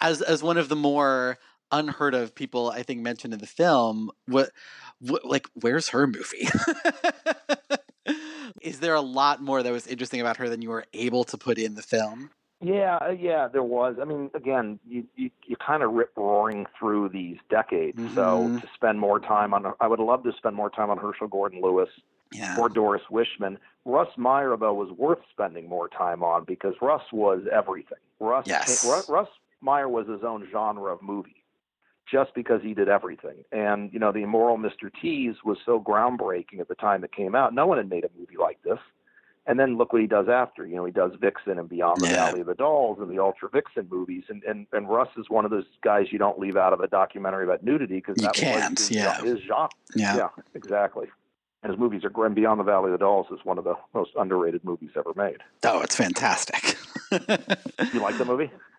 as 0.00 0.22
as 0.22 0.42
one 0.42 0.56
of 0.56 0.68
the 0.68 0.76
more 0.76 1.38
unheard 1.72 2.14
of 2.14 2.34
people, 2.34 2.70
I 2.70 2.82
think 2.82 3.00
mentioned 3.00 3.34
in 3.34 3.40
the 3.40 3.46
film, 3.46 4.10
what, 4.26 4.50
what 5.00 5.24
like 5.24 5.48
where's 5.54 5.88
her 5.88 6.06
movie? 6.06 6.48
Is 8.66 8.80
there 8.80 8.94
a 8.94 9.00
lot 9.00 9.40
more 9.40 9.62
that 9.62 9.72
was 9.72 9.86
interesting 9.86 10.20
about 10.20 10.36
her 10.38 10.48
than 10.48 10.60
you 10.60 10.70
were 10.70 10.84
able 10.92 11.22
to 11.24 11.38
put 11.38 11.56
in 11.56 11.74
the 11.76 11.82
film? 11.82 12.30
Yeah, 12.60 12.96
uh, 12.96 13.10
yeah, 13.10 13.46
there 13.48 13.62
was. 13.62 13.96
I 14.00 14.04
mean, 14.04 14.30
again, 14.34 14.80
you 14.88 15.04
you, 15.14 15.30
you 15.46 15.56
kind 15.64 15.82
of 15.82 15.92
rip 15.92 16.10
roaring 16.16 16.66
through 16.78 17.10
these 17.10 17.36
decades. 17.48 17.98
So 18.14 18.48
Mhm. 18.48 18.60
to 18.62 18.68
spend 18.74 18.98
more 18.98 19.20
time 19.20 19.54
on, 19.54 19.72
I 19.80 19.86
would 19.86 20.00
love 20.00 20.24
to 20.24 20.32
spend 20.32 20.56
more 20.56 20.70
time 20.70 20.90
on 20.90 20.98
Herschell 20.98 21.28
Gordon 21.28 21.60
Lewis 21.60 21.90
Yeah. 22.32 22.56
or 22.58 22.68
Doris 22.68 23.02
Wishman. 23.10 23.58
Russ 23.84 24.08
Meyer, 24.16 24.56
though, 24.56 24.74
was 24.74 24.90
worth 24.92 25.20
spending 25.30 25.68
more 25.68 25.88
time 25.88 26.24
on 26.24 26.42
because 26.44 26.74
Russ 26.82 27.02
was 27.12 27.46
everything. 27.52 27.98
Russ, 28.18 28.46
Yes. 28.48 28.84
Russ, 28.84 29.08
Russ 29.08 29.28
Meyer 29.60 29.88
was 29.88 30.08
his 30.08 30.24
own 30.24 30.48
genre 30.50 30.92
of 30.92 31.00
movie, 31.02 31.44
just 32.10 32.34
because 32.34 32.62
he 32.62 32.74
did 32.74 32.88
everything. 32.88 33.44
And 33.52 33.92
you 33.92 33.98
know, 33.98 34.12
the 34.12 34.22
Immoral 34.22 34.58
Mr. 34.58 34.90
Teas 35.00 35.36
was 35.44 35.58
so 35.64 35.80
groundbreaking 35.80 36.60
at 36.60 36.68
the 36.68 36.74
time 36.74 37.04
it 37.04 37.12
came 37.12 37.34
out. 37.34 37.54
No 37.54 37.66
one 37.66 37.78
had 37.78 37.90
made 37.90 38.04
a 38.04 38.10
movie 38.18 38.36
like 38.38 38.62
this. 38.62 38.78
And 39.48 39.60
then 39.60 39.76
look 39.78 39.92
what 39.92 40.02
he 40.02 40.08
does 40.08 40.28
after. 40.28 40.66
You 40.66 40.74
know, 40.74 40.84
he 40.84 40.90
does 40.90 41.12
Vixen 41.20 41.56
and 41.56 41.68
Beyond 41.68 42.00
the 42.00 42.08
Yeah. 42.08 42.26
Valley 42.26 42.40
of 42.40 42.48
the 42.48 42.54
Dolls 42.56 42.98
and 43.00 43.08
the 43.08 43.20
Ultra 43.20 43.48
Vixen 43.48 43.86
movies. 43.88 44.24
And, 44.28 44.42
and 44.42 44.66
and 44.72 44.88
Russ 44.88 45.08
is 45.16 45.30
one 45.30 45.44
of 45.44 45.52
those 45.52 45.66
guys 45.84 46.06
you 46.10 46.18
don't 46.18 46.38
leave 46.38 46.56
out 46.56 46.72
of 46.72 46.80
a 46.80 46.88
documentary 46.88 47.44
about 47.44 47.62
nudity 47.62 47.96
because 47.96 48.16
that 48.16 48.34
can't, 48.34 48.78
was 48.78 48.88
his, 48.88 48.96
yeah. 48.96 49.20
his 49.22 49.40
genre. 49.42 49.68
Yeah. 49.94 50.16
yeah, 50.16 50.28
exactly. 50.54 51.06
And 51.62 51.72
his 51.72 51.78
movies 51.80 52.02
are 52.04 52.26
and 52.26 52.34
Beyond 52.34 52.60
the 52.60 52.64
Valley 52.64 52.92
of 52.92 52.98
the 52.98 53.04
Dolls 53.04 53.26
is 53.32 53.44
one 53.44 53.58
of 53.58 53.64
the 53.64 53.74
most 53.94 54.10
underrated 54.16 54.64
movies 54.64 54.90
ever 54.96 55.12
made. 55.16 55.38
Oh, 55.64 55.80
it's 55.80 55.96
fantastic. 55.96 56.76
you 57.12 58.00
like 58.00 58.18
the 58.18 58.24
movie? 58.24 58.50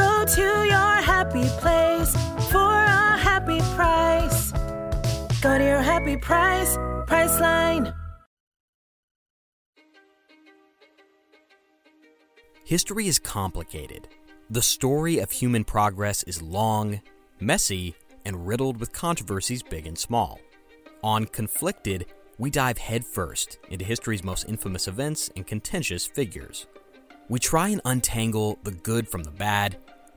Go 0.00 0.24
to 0.24 0.64
your 0.64 0.94
happy 1.12 1.46
place 1.60 2.12
for 2.50 2.72
a 2.72 3.18
happy 3.18 3.58
price. 3.76 4.52
Go 5.42 5.58
to 5.58 5.64
your 5.64 5.82
happy 5.82 6.16
price, 6.16 6.74
Priceline. 7.06 7.94
History 12.64 13.08
is 13.08 13.18
complicated. 13.18 14.08
The 14.48 14.62
story 14.62 15.18
of 15.18 15.30
human 15.30 15.64
progress 15.64 16.22
is 16.22 16.40
long, 16.40 17.02
messy, 17.38 17.94
and 18.24 18.46
riddled 18.46 18.80
with 18.80 18.92
controversies 18.92 19.62
big 19.62 19.86
and 19.86 19.98
small. 19.98 20.40
On 21.02 21.26
Conflicted, 21.26 22.06
we 22.38 22.48
dive 22.48 22.78
headfirst 22.78 23.58
into 23.68 23.84
history's 23.84 24.24
most 24.24 24.48
infamous 24.48 24.88
events 24.88 25.30
and 25.36 25.46
contentious 25.46 26.06
figures. 26.06 26.66
We 27.28 27.38
try 27.38 27.68
and 27.68 27.80
untangle 27.84 28.58
the 28.64 28.72
good 28.72 29.08
from 29.08 29.22
the 29.22 29.30
bad, 29.30 29.76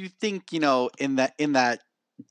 You 0.00 0.08
think, 0.08 0.52
you 0.52 0.60
know, 0.60 0.90
in 0.98 1.16
that 1.16 1.34
in 1.38 1.52
that 1.52 1.80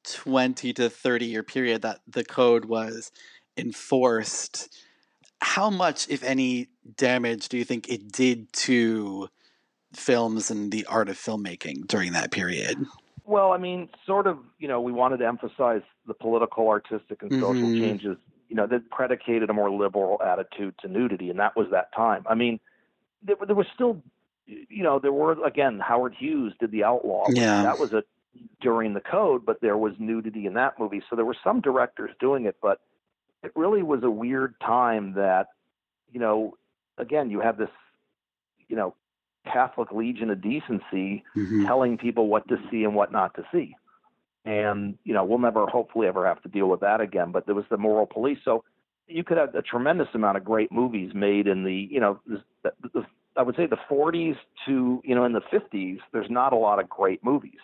20 0.04 0.74
to 0.74 0.90
30 0.90 1.26
year 1.26 1.44
period 1.44 1.82
that 1.84 2.00
the 2.08 2.24
code 2.24 2.66
was 2.66 3.12
enforced, 3.58 4.76
how 5.42 5.70
much, 5.70 6.08
if 6.10 6.24
any, 6.24 6.68
damage 6.96 7.50
do 7.50 7.58
you 7.58 7.64
think 7.64 7.90
it 7.90 8.12
did 8.12 8.52
to 8.54 9.30
films 9.94 10.52
and 10.52 10.72
the 10.72 10.86
art 10.86 11.10
of 11.10 11.18
filmmaking 11.18 11.88
during 11.88 12.14
that 12.14 12.32
period? 12.32 12.78
Well, 13.26 13.52
I 13.52 13.58
mean, 13.58 13.90
sort 14.06 14.28
of, 14.28 14.40
you 14.58 14.68
know, 14.68 14.82
we 14.82 14.92
wanted 14.92 15.18
to 15.18 15.28
emphasize 15.28 15.82
the 16.08 16.14
political, 16.14 16.68
artistic, 16.68 17.22
and 17.22 17.32
social 17.40 17.70
Mhm. 17.70 17.80
changes, 17.80 18.18
you 18.50 18.56
know, 18.56 18.66
that 18.68 18.90
predicated 18.90 19.50
a 19.50 19.54
more 19.54 19.72
liberal 19.72 20.22
attitude 20.22 20.76
to 20.80 20.88
nudity, 20.88 21.30
and 21.30 21.40
that 21.40 21.56
was 21.56 21.70
that 21.72 21.94
time. 21.94 22.26
I 22.28 22.36
mean, 22.36 22.60
there, 23.22 23.36
there 23.46 23.56
was 23.56 23.68
still, 23.74 24.02
you 24.70 24.84
know, 24.84 25.00
there 25.00 25.14
were 25.14 25.44
again 25.46 25.80
Howard 25.80 26.16
Hughes 26.18 26.54
did 26.60 26.72
the 26.72 26.84
Outlaw. 26.84 27.28
Yeah. 27.30 27.64
that 27.64 27.80
was 27.80 27.94
a 27.94 28.04
during 28.62 28.94
the 28.94 29.02
code, 29.02 29.46
but 29.46 29.60
there 29.62 29.78
was 29.78 29.94
nudity 30.00 30.46
in 30.46 30.54
that 30.54 30.80
movie, 30.80 31.02
so 31.10 31.16
there 31.16 31.26
were 31.26 31.36
some 31.44 31.62
directors 31.62 32.12
doing 32.20 32.46
it, 32.46 32.56
but 32.62 32.80
it 33.44 33.52
really 33.56 33.84
was 33.84 34.04
a 34.04 34.10
weird 34.10 34.54
time 34.60 35.14
that, 35.14 35.48
you 36.12 36.20
know, 36.20 36.56
again, 36.98 37.30
you 37.30 37.40
have 37.42 37.58
this, 37.58 37.70
you 38.68 38.76
know, 38.76 38.94
Catholic 39.46 39.92
Legion 39.92 40.30
of 40.30 40.42
Decency 40.42 41.24
Mhm. 41.36 41.66
telling 41.66 41.98
people 41.98 42.28
what 42.28 42.48
to 42.50 42.60
see 42.70 42.84
and 42.84 42.94
what 42.96 43.12
not 43.12 43.34
to 43.36 43.46
see. 43.52 43.76
And, 44.46 44.98
you 45.04 45.14
know, 45.14 45.24
we'll 45.24 45.40
never 45.40 45.66
hopefully 45.66 46.08
ever 46.08 46.26
have 46.26 46.42
to 46.44 46.50
deal 46.50 46.68
with 46.68 46.82
that 46.82 47.02
again, 47.02 47.32
but 47.32 47.46
there 47.46 47.56
was 47.56 47.66
the 47.70 47.78
moral 47.78 48.06
police. 48.06 48.40
So 48.44 48.64
you 49.08 49.24
could 49.24 49.38
have 49.38 49.56
a 49.56 49.62
tremendous 49.62 50.08
amount 50.14 50.38
of 50.38 50.46
great 50.46 50.72
movies 50.72 51.14
made 51.14 51.48
in 51.48 51.64
the, 51.64 51.74
you 51.74 52.00
know, 52.00 52.20
the, 52.28 52.44
the, 52.94 53.06
I 53.38 53.44
would 53.44 53.56
say 53.56 53.66
the 53.66 53.78
40s 53.90 54.36
to, 54.66 55.02
you 55.04 55.16
know, 55.16 55.24
in 55.24 55.34
the 55.34 55.42
50s, 55.42 56.00
there's 56.12 56.30
not 56.30 56.54
a 56.54 56.58
lot 56.58 56.80
of 56.80 56.90
great 56.90 57.24
movies. 57.24 57.60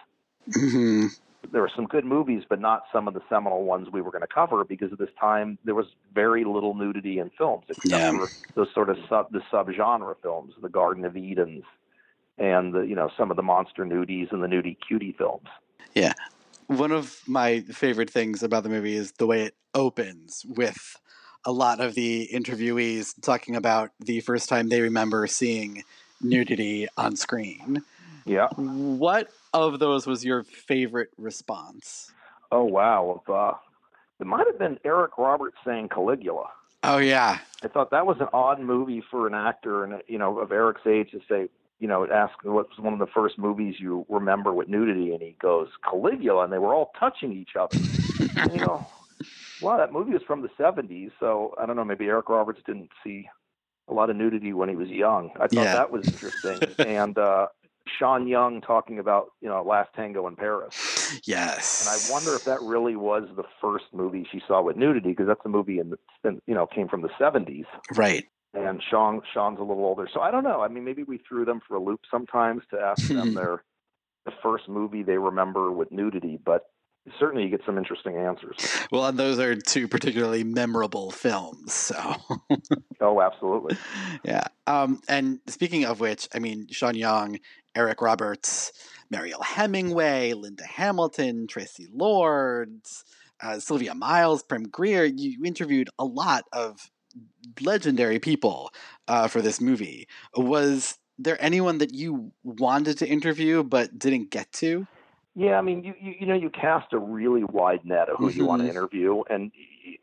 Mhm. 0.49 1.09
There 1.51 1.61
were 1.61 1.71
some 1.75 1.85
good 1.85 2.05
movies, 2.05 2.43
but 2.47 2.59
not 2.59 2.83
some 2.91 3.07
of 3.07 3.13
the 3.13 3.21
seminal 3.29 3.65
ones 3.65 3.89
we 3.91 4.01
were 4.01 4.11
going 4.11 4.21
to 4.21 4.27
cover 4.27 4.63
because 4.63 4.91
at 4.91 4.99
this 4.99 5.09
time 5.19 5.57
there 5.63 5.75
was 5.75 5.87
very 6.13 6.43
little 6.43 6.73
nudity 6.73 7.19
in 7.19 7.29
films, 7.31 7.65
except 7.69 7.85
Yeah. 7.85 8.11
for 8.11 8.31
those 8.55 8.73
sort 8.73 8.89
of 8.89 8.97
sub 9.09 9.31
the 9.31 9.41
subgenre 9.51 10.15
films, 10.21 10.53
the 10.61 10.69
Garden 10.69 11.05
of 11.05 11.15
Edens, 11.15 11.63
and 12.37 12.73
the 12.73 12.81
you 12.81 12.95
know 12.95 13.09
some 13.17 13.29
of 13.29 13.37
the 13.37 13.43
monster 13.43 13.85
nudies 13.85 14.31
and 14.31 14.43
the 14.43 14.47
nudie 14.47 14.77
cutie 14.87 15.13
films. 15.17 15.47
Yeah. 15.93 16.13
One 16.67 16.91
of 16.91 17.21
my 17.27 17.61
favorite 17.61 18.09
things 18.09 18.41
about 18.41 18.63
the 18.63 18.69
movie 18.69 18.95
is 18.95 19.13
the 19.13 19.27
way 19.27 19.43
it 19.43 19.55
opens 19.75 20.43
with 20.47 20.97
a 21.45 21.51
lot 21.51 21.79
of 21.79 21.93
the 21.93 22.29
interviewees 22.33 23.13
talking 23.21 23.55
about 23.55 23.91
the 23.99 24.19
first 24.21 24.49
time 24.49 24.69
they 24.69 24.81
remember 24.81 25.27
seeing 25.27 25.83
nudity 26.21 26.87
on 26.97 27.15
screen. 27.15 27.83
Yeah. 28.25 28.47
What 28.55 29.29
of 29.53 29.79
those 29.79 30.07
was 30.07 30.25
your 30.25 30.43
favorite 30.43 31.09
response? 31.17 32.11
Oh 32.51 32.63
wow, 32.63 33.21
uh, 33.27 33.53
it 34.19 34.25
might 34.25 34.47
have 34.47 34.57
been 34.57 34.79
Eric 34.83 35.17
Roberts 35.17 35.57
saying 35.65 35.89
Caligula. 35.89 36.47
Oh 36.83 36.97
yeah. 36.97 37.39
I 37.63 37.67
thought 37.67 37.91
that 37.91 38.05
was 38.05 38.17
an 38.19 38.27
odd 38.33 38.59
movie 38.59 39.03
for 39.09 39.27
an 39.27 39.33
actor 39.33 39.83
and 39.83 40.01
you 40.07 40.17
know 40.17 40.39
of 40.39 40.51
Eric's 40.51 40.85
age 40.87 41.11
to 41.11 41.21
say, 41.29 41.49
you 41.79 41.87
know, 41.87 42.07
ask 42.07 42.33
what 42.43 42.69
was 42.69 42.79
one 42.79 42.93
of 42.93 42.99
the 42.99 43.07
first 43.07 43.37
movies 43.37 43.75
you 43.79 44.05
remember 44.09 44.53
with 44.53 44.67
nudity, 44.67 45.11
and 45.13 45.21
he 45.21 45.35
goes 45.41 45.67
Caligula, 45.83 46.43
and 46.43 46.53
they 46.53 46.57
were 46.57 46.73
all 46.73 46.91
touching 46.99 47.31
each 47.33 47.55
other. 47.55 47.77
you 48.53 48.65
go, 48.65 48.85
wow, 49.61 49.77
that 49.77 49.91
movie 49.93 50.11
was 50.11 50.21
from 50.23 50.41
the 50.41 50.49
'70s, 50.59 51.11
so 51.19 51.53
I 51.59 51.65
don't 51.65 51.75
know, 51.75 51.85
maybe 51.85 52.05
Eric 52.05 52.29
Roberts 52.29 52.61
didn't 52.65 52.89
see 53.03 53.27
a 53.87 53.93
lot 53.93 54.09
of 54.09 54.15
nudity 54.15 54.51
when 54.53 54.67
he 54.69 54.75
was 54.75 54.89
young. 54.89 55.29
I 55.35 55.47
thought 55.47 55.53
Yeah. 55.53 55.73
that 55.75 55.91
was 55.91 56.05
interesting, 56.05 56.59
and 56.79 57.17
uh, 57.17 57.47
Sean 57.99 58.27
Young 58.27 58.61
talking 58.61 58.97
about 58.99 59.27
you 59.41 59.47
know 59.49 59.61
Last 59.63 59.89
Tango 59.95 60.27
in 60.27 60.35
Paris. 60.35 60.73
Yes. 61.25 61.85
And 61.85 61.89
I 61.95 62.13
wonder 62.13 62.35
if 62.35 62.45
that 62.45 62.61
really 62.61 62.95
was 62.95 63.29
the 63.35 63.43
first 63.61 63.85
movie 63.93 64.27
she 64.31 64.41
saw 64.47 64.61
with 64.61 64.75
nudity, 64.75 65.09
because 65.09 65.27
that's 65.27 65.45
a 65.45 65.49
movie 65.49 65.77
in 65.79 65.91
the 65.91 65.99
in, 66.23 66.41
you 66.47 66.55
know 66.55 66.65
came 66.65 66.87
from 66.87 67.01
the 67.03 67.09
'70s, 67.19 67.65
Right. 67.95 68.25
and 68.55 68.81
Sean 68.89 69.21
Sean's 69.33 69.59
a 69.59 69.63
little 69.63 69.85
older. 69.85 70.07
So 70.11 70.19
I 70.19 70.31
don't 70.31 70.43
know. 70.43 70.61
I 70.61 70.67
mean, 70.67 70.83
maybe 70.83 71.03
we 71.03 71.19
threw 71.19 71.45
them 71.45 71.61
for 71.67 71.75
a 71.75 71.79
loop 71.79 72.01
sometimes 72.09 72.63
to 72.71 72.79
ask 72.79 73.07
them 73.07 73.33
their 73.35 73.63
the 74.25 74.31
first 74.41 74.67
movie 74.67 75.03
they 75.03 75.19
remember 75.19 75.71
with 75.71 75.91
nudity, 75.91 76.39
but 76.43 76.63
certainly 77.19 77.43
you 77.43 77.49
get 77.49 77.61
some 77.65 77.77
interesting 77.77 78.17
answers. 78.17 78.55
Well, 78.91 79.05
and 79.05 79.17
those 79.17 79.39
are 79.39 79.55
two 79.55 79.87
particularly 79.87 80.43
memorable 80.43 81.11
films. 81.11 81.73
So, 81.73 82.15
Oh, 83.01 83.21
absolutely. 83.21 83.77
yeah. 84.23 84.47
Um, 84.67 85.01
and 85.07 85.39
speaking 85.47 85.85
of 85.85 85.99
which, 85.99 86.27
I 86.33 86.39
mean, 86.39 86.67
Sean 86.71 86.95
Young, 86.95 87.39
Eric 87.75 88.01
Roberts, 88.01 88.71
Mariel 89.11 89.41
Hemingway, 89.41 90.33
Linda 90.33 90.65
Hamilton, 90.65 91.47
Traci 91.47 91.87
Lords, 91.93 93.03
uh, 93.41 93.59
Sylvia 93.59 93.93
Miles, 93.93 94.43
Pam 94.43 94.63
Grier. 94.63 95.03
You 95.05 95.43
interviewed 95.43 95.89
a 95.99 96.05
lot 96.05 96.45
of 96.53 96.89
legendary 97.61 98.19
people 98.19 98.71
uh, 99.07 99.27
for 99.27 99.41
this 99.41 99.61
movie. 99.61 100.07
Was 100.35 100.97
there 101.19 101.37
anyone 101.41 101.77
that 101.77 101.93
you 101.93 102.31
wanted 102.43 102.97
to 102.99 103.07
interview 103.07 103.63
but 103.63 103.97
didn't 103.97 104.31
get 104.31 104.51
to? 104.53 104.87
Yeah, 105.37 105.57
I 105.57 105.61
mean, 105.61 105.83
you, 105.83 105.93
you 105.99 106.15
you 106.21 106.25
know, 106.25 106.33
you 106.33 106.49
cast 106.49 106.93
a 106.93 106.97
really 106.97 107.43
wide 107.43 107.83
net 107.83 108.07
of 108.07 108.17
who 108.17 108.29
you 108.29 108.45
want 108.45 108.61
to 108.61 108.67
Mhm. 108.67 108.71
interview, 108.71 109.21
and 109.29 109.51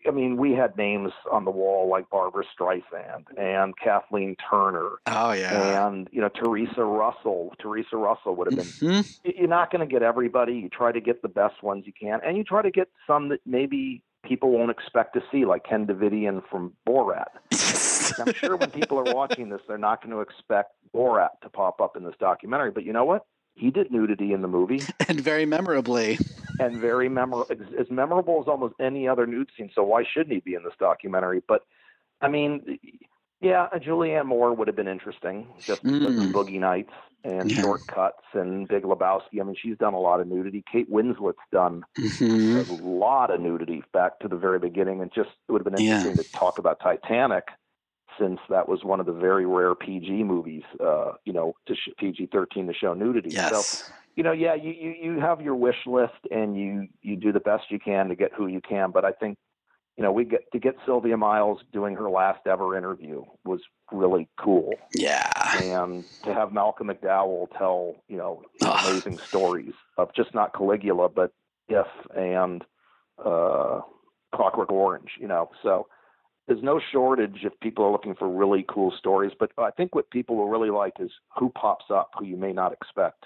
I 0.07 0.11
mean, 0.11 0.37
we 0.37 0.53
had 0.53 0.77
names 0.77 1.13
on 1.31 1.47
the 1.47 1.51
wall 1.51 1.89
like 1.89 2.11
Barbra 2.11 2.45
Streisand 2.55 3.25
and 3.39 3.75
Kathleen 3.79 4.37
Turner. 4.51 4.91
Oh 5.07 5.33
yeah. 5.33 5.87
And 5.87 6.09
you 6.13 6.21
know, 6.21 6.29
Theresa 6.29 6.85
Russell. 6.85 7.55
Theresa 7.61 7.97
Russell 7.97 8.37
would 8.37 8.53
have 8.53 8.57
been. 8.57 8.67
Mm-hmm. 8.91 9.31
You're 9.39 9.49
not 9.49 9.71
going 9.71 9.81
to 9.81 9.91
get 9.91 10.03
everybody. 10.03 10.53
You 10.55 10.69
try 10.69 10.93
to 10.93 11.01
get 11.01 11.23
the 11.23 11.29
best 11.29 11.63
ones 11.63 11.85
you 11.87 11.93
can, 11.99 12.21
and 12.25 12.37
you 12.37 12.45
try 12.45 12.61
to 12.61 12.71
get 12.71 12.89
some 13.07 13.31
that 13.31 13.41
maybe 13.47 14.03
people 14.25 14.51
won't 14.51 14.71
expect 14.71 15.15
to 15.15 15.23
see, 15.33 15.47
like 15.47 15.65
Ken 15.65 15.87
Davitian 15.87 16.43
from 16.51 16.75
Borat. 16.87 17.29
I'm 18.21 18.35
sure 18.35 18.57
when 18.57 18.71
people 18.71 18.99
are 18.99 19.15
watching 19.15 19.49
this, 19.49 19.63
they're 19.67 19.79
not 19.79 20.03
going 20.03 20.13
to 20.15 20.21
expect 20.21 20.73
Borat 20.95 21.31
to 21.43 21.49
pop 21.49 21.81
up 21.81 21.97
in 21.97 22.05
this 22.05 22.15
documentary. 22.21 22.71
But 22.71 22.85
you 22.85 22.93
know 22.93 23.05
what? 23.07 23.25
He 23.55 23.71
did 23.71 23.91
nudity 23.91 24.33
in 24.33 24.43
the 24.43 24.49
movie, 24.49 24.87
and 25.09 25.21
very 25.21 25.47
memorably, 25.47 26.19
and 26.59 26.81
very 26.81 27.09
memorable, 27.09 27.47
as 27.79 27.91
memorable 27.91 28.41
as 28.43 28.49
almost 28.49 28.75
any 28.81 29.07
other 29.09 29.27
nude 29.27 29.51
scene. 29.57 29.71
So 29.75 29.83
why 29.83 30.05
shouldn't 30.11 30.33
he 30.33 30.41
be 30.41 30.55
in 30.55 30.65
this 30.65 30.75
documentary? 30.79 31.43
But 31.47 31.63
I 32.21 32.29
mean, 32.29 32.79
yeah, 33.41 33.69
a 33.73 33.79
Julianne 33.81 34.27
Moore 34.27 34.55
would 34.55 34.69
have 34.69 34.77
been 34.77 34.89
interesting, 34.89 35.47
just 35.67 35.83
Mm. 35.83 36.33
Boogie 36.33 36.61
Nights 36.61 36.93
and 37.25 37.51
Yeah. 37.51 37.61
Shortcuts 37.61 38.25
and 38.33 38.67
Big 38.69 38.85
Lebowski. 38.85 39.41
I 39.41 39.45
mean, 39.45 39.57
she's 39.61 39.77
done 39.79 39.95
a 39.95 40.01
lot 40.01 40.21
of 40.21 40.29
nudity. 40.29 40.65
Kate 40.71 40.91
Winslet's 40.91 41.39
done 41.51 41.85
Mhm. 41.99 42.69
a 42.69 42.73
lot 42.73 43.31
of 43.31 43.41
nudity 43.41 43.83
back 43.93 44.19
to 44.21 44.29
the 44.29 44.37
very 44.37 44.59
beginning, 44.59 45.01
and 45.03 45.13
just 45.13 45.31
it 45.49 45.53
would 45.53 45.65
have 45.65 45.73
been 45.73 45.81
Yeah. 45.81 45.99
interesting 45.99 46.17
to 46.19 46.39
talk 46.39 46.59
about 46.59 46.81
Titanic, 46.81 47.45
since 48.19 48.41
that 48.49 48.69
was 48.69 48.85
one 48.85 49.01
of 49.01 49.07
the 49.07 49.13
very 49.13 49.47
rare 49.47 49.75
PG 49.75 50.25
movies, 50.25 50.63
uh, 50.85 51.13
you 51.25 51.33
know, 51.33 51.55
to 51.67 51.75
sh- 51.75 51.91
PG 51.99 52.29
thirteen 52.33 52.67
to 52.67 52.75
show 52.75 52.95
nudity. 52.95 53.31
Yes. 53.31 53.51
So, 53.51 53.93
you 54.17 54.23
know, 54.23 54.33
yeah, 54.33 54.55
you, 54.55 54.71
you 54.73 54.91
you 55.03 55.21
have 55.21 55.41
your 55.41 55.55
wish 55.55 55.87
list, 55.87 56.13
and 56.31 56.57
you 56.57 56.89
you 57.01 57.17
do 57.17 57.33
the 57.33 57.41
best 57.41 57.65
you 57.71 57.79
can 57.79 58.09
to 58.09 58.15
get 58.15 58.33
who 58.33 58.47
you 58.47 58.61
can. 58.61 58.91
But 58.91 59.05
I 59.05 59.13
think, 59.13 59.39
you 59.97 60.05
know, 60.05 60.13
we 60.13 60.25
get 60.25 60.51
to 60.53 60.59
get 60.59 60.77
Sylvia 60.85 61.17
Miles 61.17 61.61
doing 61.73 61.95
her 61.97 62.11
last 62.11 62.47
ever 62.47 62.77
interview 62.77 63.25
was 63.45 63.61
really 63.91 64.29
cool. 64.39 64.75
Yeah. 64.95 65.31
And 65.63 66.05
to 66.25 66.35
have 66.35 66.53
Malcolm 66.53 66.89
McDowell 66.89 67.49
tell, 67.57 67.97
you 68.09 68.17
know, 68.17 68.43
amazing 68.61 69.19
stories 69.29 69.75
of 69.99 70.15
just 70.15 70.35
not 70.35 70.55
Caligula, 70.55 71.09
but 71.09 71.33
If 71.69 71.87
and 72.15 72.65
uh, 73.25 73.81
Clockwork 74.35 74.71
Orange, 74.71 75.13
you 75.19 75.29
know. 75.29 75.51
So 75.63 75.87
there's 76.47 76.63
no 76.63 76.81
shortage 76.81 77.41
if 77.45 77.59
people 77.61 77.85
are 77.85 77.93
looking 77.93 78.15
for 78.15 78.29
really 78.29 78.65
cool 78.69 78.93
stories. 78.99 79.33
But 79.39 79.53
I 79.59 79.71
think 79.71 79.95
what 79.95 80.11
people 80.11 80.37
will 80.37 80.49
really 80.49 80.71
like 80.71 80.95
is 80.99 81.11
who 81.39 81.51
pops 81.51 81.87
up 81.91 82.11
who 82.19 82.25
you 82.25 82.37
may 82.37 82.53
not 82.53 82.73
expect. 82.73 83.25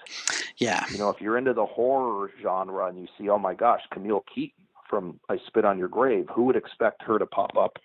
Yeah. 0.57 0.85
You 0.91 0.97
know, 0.97 1.09
if 1.09 1.19
you're 1.19 1.37
into 1.37 1.53
the 1.53 1.65
horror 1.65 2.31
genre 2.41 2.87
and 2.87 2.99
you 2.99 3.07
see, 3.17 3.29
oh 3.29 3.39
my 3.39 3.53
gosh, 3.53 3.81
Camille 3.91 4.23
Keaton 4.33 4.65
from 4.89 5.19
I 5.29 5.37
Spit 5.47 5.65
on 5.65 5.77
Your 5.77 5.89
Grave, 5.89 6.27
who 6.33 6.43
would 6.43 6.55
expect 6.55 7.03
her 7.03 7.19
to 7.19 7.25
pop 7.25 7.57
up 7.57 7.79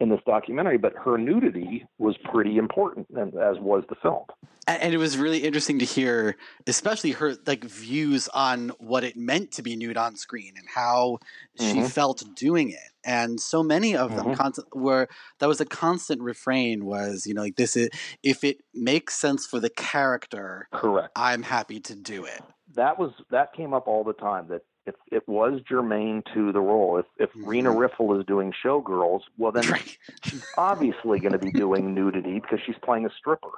in 0.00 0.08
this 0.08 0.20
documentary? 0.26 0.78
But 0.78 0.94
her 1.04 1.18
nudity 1.18 1.86
was 1.98 2.16
pretty 2.30 2.56
important, 2.56 3.08
and 3.16 3.34
as 3.34 3.58
was 3.60 3.84
the 3.88 3.96
film. 3.96 4.24
And, 4.66 4.92
it 4.92 4.98
was 4.98 5.16
really 5.16 5.38
interesting 5.44 5.78
to 5.78 5.86
hear, 5.86 6.36
especially 6.66 7.12
her 7.12 7.36
like 7.46 7.64
views 7.64 8.28
on 8.28 8.68
what 8.78 9.02
it 9.02 9.16
meant 9.16 9.50
to 9.52 9.62
be 9.62 9.76
nude 9.76 9.96
on 9.96 10.14
screen 10.16 10.52
and 10.58 10.66
how 10.68 11.18
she 11.58 11.78
Mhm. 11.78 11.90
felt 11.90 12.22
doing 12.36 12.68
it. 12.70 12.90
And 13.02 13.40
so 13.40 13.62
many 13.62 13.96
of 13.96 14.14
them 14.14 14.26
Mhm. 14.26 14.36
constant 14.36 14.68
were 14.76 15.08
that 15.38 15.46
was 15.48 15.62
a 15.62 15.64
constant 15.64 16.20
refrain 16.20 16.84
was 16.84 17.26
you 17.26 17.32
know 17.32 17.40
like 17.40 17.56
this 17.56 17.76
is 17.78 17.88
if 18.22 18.44
it 18.44 18.58
makes 18.74 19.14
sense 19.18 19.46
for 19.46 19.58
the 19.58 19.70
character, 19.70 20.68
correct. 20.72 21.12
I'm 21.16 21.44
happy 21.44 21.80
to 21.80 21.94
do 21.94 22.24
it. 22.26 22.42
that 22.74 22.98
was 22.98 23.12
that 23.30 23.54
came 23.54 23.72
up 23.72 23.88
all 23.88 24.04
the 24.04 24.12
time 24.12 24.48
that 24.48 24.60
if 24.88 24.94
it 25.18 25.24
was 25.28 25.60
germane 25.68 26.22
to 26.34 26.52
the 26.52 26.60
role 26.60 26.98
if 27.02 27.06
if 27.24 27.30
Rena 27.50 27.70
Riffel 27.70 28.18
is 28.18 28.26
doing 28.26 28.52
showgirls 28.64 29.20
well 29.36 29.52
then 29.52 29.68
she's 30.30 30.42
obviously 30.56 31.18
going 31.20 31.32
to 31.32 31.38
be 31.48 31.50
doing 31.50 31.94
nudity 31.94 32.40
because 32.40 32.60
she's 32.64 32.76
playing 32.84 33.06
a 33.06 33.10
stripper 33.18 33.54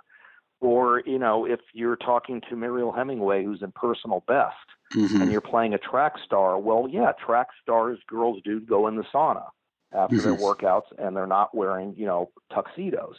or 0.61 1.03
you 1.07 1.19
know 1.19 1.45
if 1.47 1.61
you're 1.73 1.97
talking 1.97 2.41
to 2.49 2.57
Mariel 2.57 2.93
Hemingway 2.93 3.45
who's 3.45 3.63
in 3.63 3.73
personal 3.73 4.23
best 4.27 4.57
Mm-hmm. 4.97 5.23
and 5.23 5.31
you're 5.31 5.41
playing 5.53 5.73
a 5.75 5.79
track 5.79 6.15
star 6.25 6.59
well 6.59 6.87
yeah 6.91 7.13
track 7.25 7.47
stars 7.63 7.99
girls 8.09 8.41
do 8.45 8.61
go 8.61 8.89
in 8.89 8.97
the 8.97 9.05
sauna 9.15 9.47
after 9.93 10.21
their 10.23 10.33
Mhm. 10.33 10.41
workouts 10.47 10.89
and 10.99 11.17
they're 11.17 11.27
not 11.39 11.55
wearing 11.55 11.95
you 11.97 12.07
know 12.07 12.31
tuxedos 12.53 13.17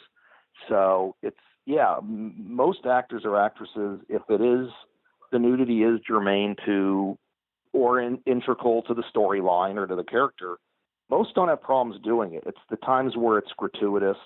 so 0.68 1.16
it's 1.22 1.44
yeah 1.64 1.96
m- 1.98 2.34
most 2.62 2.84
actors 2.86 3.22
or 3.24 3.40
actresses 3.40 4.00
if 4.08 4.22
it 4.28 4.40
is 4.42 4.68
the 5.32 5.38
nudity 5.38 5.82
is 5.82 5.98
germane 6.06 6.54
to 6.66 7.16
or 7.72 8.00
in, 8.00 8.18
integral 8.26 8.82
to 8.82 8.94
the 8.94 9.04
storyline 9.14 9.76
or 9.76 9.86
to 9.86 9.94
the 9.94 10.04
character 10.04 10.58
most 11.12 11.34
don't 11.34 11.48
have 11.48 11.60
problems 11.60 12.00
doing 12.02 12.32
it. 12.32 12.42
It's 12.46 12.60
the 12.70 12.76
times 12.76 13.18
where 13.18 13.36
it's 13.36 13.52
gratuitous 13.56 14.16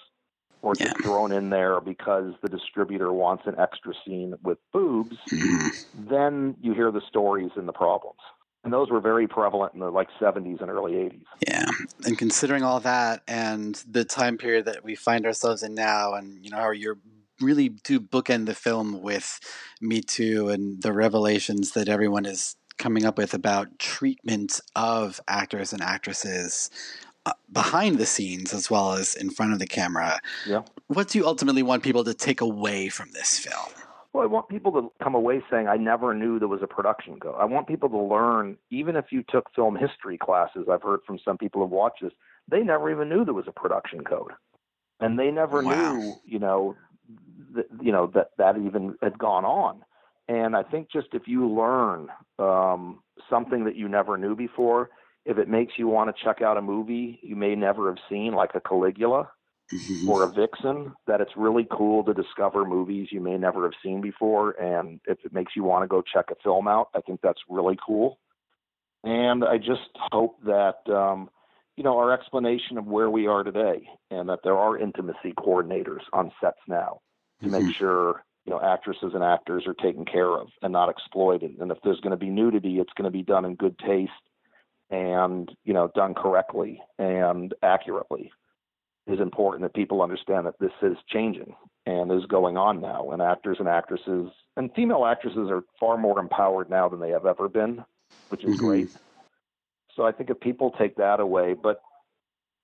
or 0.62 0.74
just 0.74 1.02
thrown 1.02 1.32
in 1.32 1.50
there 1.50 1.80
because 1.80 2.32
the 2.42 2.48
distributor 2.48 3.12
wants 3.12 3.42
an 3.46 3.54
extra 3.58 3.92
scene 4.04 4.34
with 4.42 4.58
boobs 4.72 5.16
mm-hmm. 5.30 6.08
then 6.08 6.54
you 6.60 6.74
hear 6.74 6.90
the 6.90 7.02
stories 7.08 7.50
and 7.56 7.66
the 7.68 7.72
problems. 7.72 8.20
And 8.64 8.72
those 8.72 8.90
were 8.90 9.00
very 9.00 9.28
prevalent 9.28 9.74
in 9.74 9.80
the 9.80 9.90
like 9.90 10.08
70s 10.20 10.60
and 10.60 10.70
early 10.70 10.92
80s 10.92 11.22
Yeah, 11.46 11.66
and 12.04 12.16
considering 12.16 12.62
all 12.62 12.80
that 12.80 13.22
and 13.28 13.74
the 13.88 14.04
time 14.04 14.38
period 14.38 14.64
that 14.64 14.84
we 14.84 14.94
find 14.94 15.26
ourselves 15.26 15.62
in 15.62 15.74
now, 15.74 16.14
and 16.14 16.44
you 16.44 16.50
know 16.50 16.56
how 16.56 16.70
you're 16.70 16.98
really 17.40 17.68
do 17.68 18.00
bookend 18.00 18.46
the 18.46 18.54
film 18.54 19.02
with 19.02 19.38
Me 19.80 20.00
Too 20.00 20.48
and 20.48 20.82
the 20.82 20.92
revelations 20.92 21.72
that 21.72 21.88
everyone 21.88 22.26
is 22.26 22.56
coming 22.78 23.04
up 23.04 23.18
with 23.18 23.34
about 23.34 23.78
treatment 23.78 24.60
of 24.74 25.20
actors 25.28 25.72
and 25.72 25.82
actresses 25.82 26.70
uh, 27.24 27.32
behind 27.52 27.98
the 27.98 28.06
scenes 28.06 28.54
as 28.54 28.70
well 28.70 28.92
as 28.92 29.14
in 29.14 29.30
front 29.30 29.52
of 29.52 29.58
the 29.58 29.66
camera. 29.66 30.20
Yeah. 30.46 30.62
What 30.86 31.08
do 31.08 31.18
you 31.18 31.26
ultimately 31.26 31.62
want 31.62 31.82
people 31.82 32.04
to 32.04 32.14
take 32.14 32.40
away 32.40 32.88
from 32.88 33.10
this 33.12 33.38
film? 33.38 33.72
Well, 34.12 34.22
I 34.22 34.26
want 34.26 34.48
people 34.48 34.72
to 34.72 34.90
come 35.02 35.14
away 35.14 35.42
saying, 35.50 35.68
I 35.68 35.76
never 35.76 36.14
knew 36.14 36.38
there 36.38 36.48
was 36.48 36.62
a 36.62 36.66
production 36.66 37.20
code. 37.20 37.34
I 37.38 37.44
want 37.44 37.66
people 37.66 37.88
to 37.90 37.98
learn, 37.98 38.56
even 38.70 38.96
if 38.96 39.06
you 39.10 39.22
took 39.28 39.52
film 39.54 39.76
history 39.76 40.16
classes, 40.16 40.68
I've 40.70 40.82
heard 40.82 41.00
from 41.06 41.18
some 41.22 41.36
people 41.36 41.60
who've 41.60 41.70
watched 41.70 42.02
this, 42.02 42.12
they 42.48 42.60
never 42.60 42.90
even 42.90 43.08
knew 43.08 43.24
there 43.24 43.34
was 43.34 43.48
a 43.48 43.52
production 43.52 44.04
code. 44.04 44.30
And 45.00 45.18
they 45.18 45.30
never 45.30 45.60
knew, 45.62 46.14
you 46.24 46.38
know, 46.38 46.76
that, 47.54 47.66
you 47.82 47.92
know, 47.92 48.06
that 48.14 48.30
that 48.38 48.56
even 48.56 48.96
had 49.02 49.18
gone 49.18 49.44
on. 49.44 49.82
And 50.28 50.56
I 50.56 50.62
think 50.62 50.90
just 50.90 51.08
if 51.12 51.22
you 51.26 51.48
learn 51.48 52.08
um, 52.38 53.00
something 53.30 53.64
that 53.64 53.76
you 53.76 53.88
never 53.88 54.16
knew 54.16 54.34
before, 54.34 54.90
if 55.24 55.38
it 55.38 55.48
makes 55.48 55.74
you 55.76 55.88
want 55.88 56.14
to 56.14 56.24
check 56.24 56.42
out 56.42 56.56
a 56.56 56.62
movie 56.62 57.18
you 57.22 57.36
may 57.36 57.54
never 57.54 57.88
have 57.88 57.98
seen, 58.08 58.32
like 58.32 58.50
a 58.54 58.60
Caligula, 58.60 59.28
or 60.08 60.22
a 60.22 60.30
vixen 60.32 60.92
that 61.08 61.20
it's 61.20 61.32
really 61.36 61.66
cool 61.70 62.04
to 62.04 62.14
discover 62.14 62.64
movies 62.64 63.08
you 63.10 63.20
may 63.20 63.36
never 63.36 63.64
have 63.64 63.72
seen 63.82 64.00
before. 64.00 64.52
And 64.52 65.00
if 65.06 65.18
it 65.24 65.32
makes 65.32 65.56
you 65.56 65.64
want 65.64 65.82
to 65.82 65.88
go 65.88 66.02
check 66.02 66.26
a 66.30 66.36
film 66.42 66.68
out 66.68 66.88
i 66.94 67.00
think 67.00 67.20
that's 67.22 67.40
really 67.48 67.76
cool. 67.84 68.18
And 69.02 69.44
i 69.44 69.58
just 69.58 69.90
hope 70.12 70.38
that 70.44 70.88
um 70.92 71.30
you 71.76 71.84
know 71.84 71.98
our 71.98 72.12
explanation 72.12 72.78
of 72.78 72.86
where 72.86 73.10
we 73.10 73.26
are 73.26 73.42
today 73.42 73.88
and 74.10 74.28
that 74.28 74.40
there 74.44 74.56
are 74.56 74.78
intimacy 74.78 75.32
coordinators 75.38 76.02
on 76.12 76.30
sets 76.40 76.60
now 76.68 77.00
to 77.42 77.48
make 77.48 77.74
sure 77.74 78.24
you 78.46 78.52
know 78.52 78.60
actresses 78.60 79.12
and 79.14 79.24
actors 79.24 79.64
are 79.66 79.74
taken 79.74 80.04
care 80.04 80.30
of 80.30 80.48
and 80.62 80.72
not 80.72 80.88
exploited 80.88 81.58
and 81.60 81.70
if 81.70 81.78
there's 81.82 82.00
going 82.00 82.12
to 82.12 82.16
be 82.16 82.30
nudity 82.30 82.78
it's 82.78 82.92
going 82.96 83.04
to 83.04 83.10
be 83.10 83.22
done 83.22 83.44
in 83.44 83.54
good 83.54 83.78
taste 83.78 84.12
and 84.90 85.50
you 85.64 85.74
know 85.74 85.90
done 85.94 86.14
correctly 86.14 86.80
and 86.98 87.54
accurately 87.62 88.30
is 89.06 89.20
important 89.20 89.62
that 89.62 89.74
people 89.74 90.02
understand 90.02 90.46
that 90.46 90.58
this 90.58 90.72
is 90.82 90.96
changing 91.08 91.54
and 91.86 92.10
is 92.10 92.26
going 92.26 92.56
on 92.56 92.80
now. 92.80 93.10
And 93.10 93.22
actors 93.22 93.58
and 93.60 93.68
actresses 93.68 94.30
and 94.56 94.72
female 94.74 95.04
actresses 95.04 95.48
are 95.50 95.62
far 95.78 95.96
more 95.96 96.18
empowered 96.18 96.68
now 96.68 96.88
than 96.88 97.00
they 97.00 97.10
have 97.10 97.26
ever 97.26 97.48
been, 97.48 97.84
which 98.28 98.42
is 98.44 98.56
mm-hmm. 98.56 98.66
great. 98.66 98.88
So 99.94 100.04
I 100.04 100.12
think 100.12 100.28
if 100.28 100.40
people 100.40 100.72
take 100.72 100.96
that 100.96 101.20
away, 101.20 101.54
but 101.54 101.80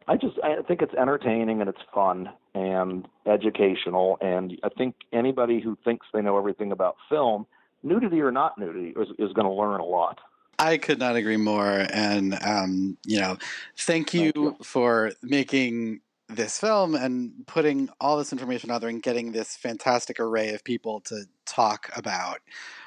I 0.08 0.16
just 0.16 0.36
I 0.42 0.62
think 0.66 0.82
it's 0.82 0.94
entertaining 0.94 1.60
and 1.60 1.68
it's 1.68 1.80
fun 1.94 2.30
and 2.54 3.06
educational. 3.26 4.18
And 4.20 4.58
I 4.62 4.68
think 4.70 4.94
anybody 5.12 5.60
who 5.60 5.76
thinks 5.84 6.06
they 6.12 6.20
know 6.22 6.36
everything 6.38 6.72
about 6.72 6.96
film, 7.08 7.46
nudity 7.82 8.20
or 8.20 8.30
not 8.30 8.58
nudity, 8.58 8.94
is, 8.96 9.08
is 9.18 9.32
going 9.32 9.46
to 9.46 9.52
learn 9.52 9.80
a 9.80 9.84
lot. 9.84 10.18
I 10.58 10.76
could 10.76 10.98
not 10.98 11.16
agree 11.16 11.38
more. 11.38 11.86
And, 11.92 12.38
um, 12.44 12.96
you 13.06 13.20
know, 13.20 13.36
thank 13.76 14.14
you, 14.14 14.56
for 14.62 15.12
making 15.22 16.00
this 16.28 16.58
film 16.58 16.94
and 16.94 17.32
putting 17.46 17.88
all 18.00 18.16
this 18.16 18.32
information 18.32 18.70
out 18.70 18.80
there 18.80 18.90
and 18.90 19.02
getting 19.02 19.32
this 19.32 19.56
fantastic 19.56 20.20
array 20.20 20.54
of 20.54 20.64
people 20.64 21.00
to 21.00 21.24
talk 21.46 21.90
about 21.96 22.38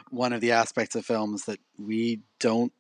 one 0.10 0.34
of 0.34 0.41
the 0.41 0.51
aspects 0.51 0.95
of 0.95 1.06
films 1.06 1.45
that 1.45 1.60
we 1.78 2.21
don't 2.39 2.71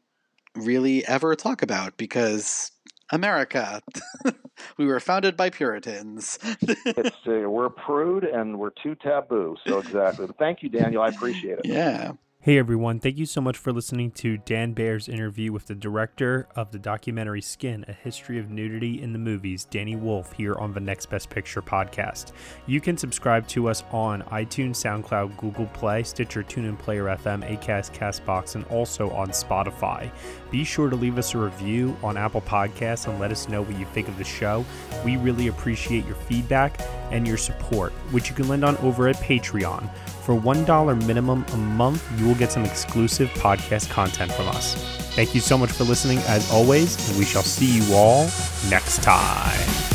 really 0.55 1.05
ever 1.05 1.35
talk 1.35 1.61
about 1.61 1.97
because 1.97 2.71
America. 3.15 3.81
we 4.77 4.85
were 4.85 4.99
founded 4.99 5.35
by 5.35 5.49
Puritans. 5.49 6.37
it's 6.61 7.15
uh, 7.27 7.49
we're 7.49 7.69
prude 7.69 8.23
and 8.23 8.59
we're 8.59 8.71
too 8.83 8.95
taboo. 8.95 9.55
So 9.67 9.79
exactly. 9.79 10.27
But 10.27 10.37
thank 10.37 10.61
you, 10.61 10.69
Daniel. 10.69 11.01
I 11.01 11.09
appreciate 11.09 11.59
it. 11.59 11.65
Yeah. 11.65 12.13
Hey 12.45 12.59
everyone, 12.59 12.99
thank 12.99 13.17
you 13.17 13.25
so 13.25 13.41
much 13.41 13.57
for 13.57 13.73
listening 13.73 14.11
to 14.11 14.37
Dan 14.37 14.73
Baer's 14.73 15.09
interview 15.09 15.51
with 15.51 15.65
the 15.65 15.73
director 15.73 16.47
of 16.55 16.71
the 16.71 16.77
documentary 16.77 17.41
Skin, 17.41 17.83
A 17.87 17.91
History 17.91 18.37
of 18.37 18.51
Nudity 18.51 19.01
in 19.01 19.13
the 19.13 19.17
Movies, 19.17 19.65
Danny 19.65 19.95
Wolf, 19.95 20.31
here 20.33 20.53
on 20.53 20.71
the 20.71 20.79
Next 20.79 21.07
Best 21.07 21.31
Picture 21.31 21.63
podcast. 21.63 22.33
You 22.67 22.79
can 22.79 22.97
subscribe 22.97 23.47
to 23.47 23.67
us 23.67 23.83
on 23.91 24.21
iTunes, 24.25 24.75
SoundCloud, 24.75 25.37
Google 25.37 25.65
Play, 25.73 26.03
Stitcher, 26.03 26.43
TuneIn 26.43 26.77
Player 26.77 27.05
FM, 27.05 27.41
Acast, 27.49 27.95
Castbox, 27.95 28.53
and 28.53 28.63
also 28.65 29.09
on 29.09 29.29
Spotify. 29.29 30.11
Be 30.51 30.63
sure 30.63 30.91
to 30.91 30.95
leave 30.95 31.17
us 31.17 31.33
a 31.33 31.39
review 31.39 31.97
on 32.03 32.15
Apple 32.15 32.41
Podcasts 32.41 33.07
and 33.07 33.19
let 33.19 33.31
us 33.31 33.49
know 33.49 33.63
what 33.63 33.79
you 33.79 33.87
think 33.87 34.07
of 34.07 34.19
the 34.19 34.23
show. 34.23 34.63
We 35.03 35.17
really 35.17 35.47
appreciate 35.47 36.05
your 36.05 36.13
feedback 36.13 36.79
and 37.09 37.27
your 37.27 37.37
support, 37.37 37.91
which 38.11 38.29
you 38.29 38.35
can 38.35 38.47
lend 38.47 38.63
on 38.63 38.77
over 38.77 39.07
at 39.07 39.15
Patreon. 39.15 39.89
For 40.25 40.35
$1 40.35 41.05
minimum 41.05 41.45
a 41.53 41.57
month, 41.57 42.03
you 42.19 42.25
will 42.25 42.33
get 42.33 42.51
some 42.51 42.65
exclusive 42.65 43.29
podcast 43.33 43.91
content 43.91 44.31
from 44.31 44.47
us. 44.47 44.73
Thank 45.13 45.35
you 45.35 45.39
so 45.39 45.55
much 45.55 45.71
for 45.71 45.83
listening, 45.83 46.17
as 46.27 46.51
always, 46.51 47.07
and 47.07 47.19
we 47.19 47.25
shall 47.25 47.43
see 47.43 47.77
you 47.77 47.93
all 47.93 48.23
next 48.67 49.03
time. 49.03 49.94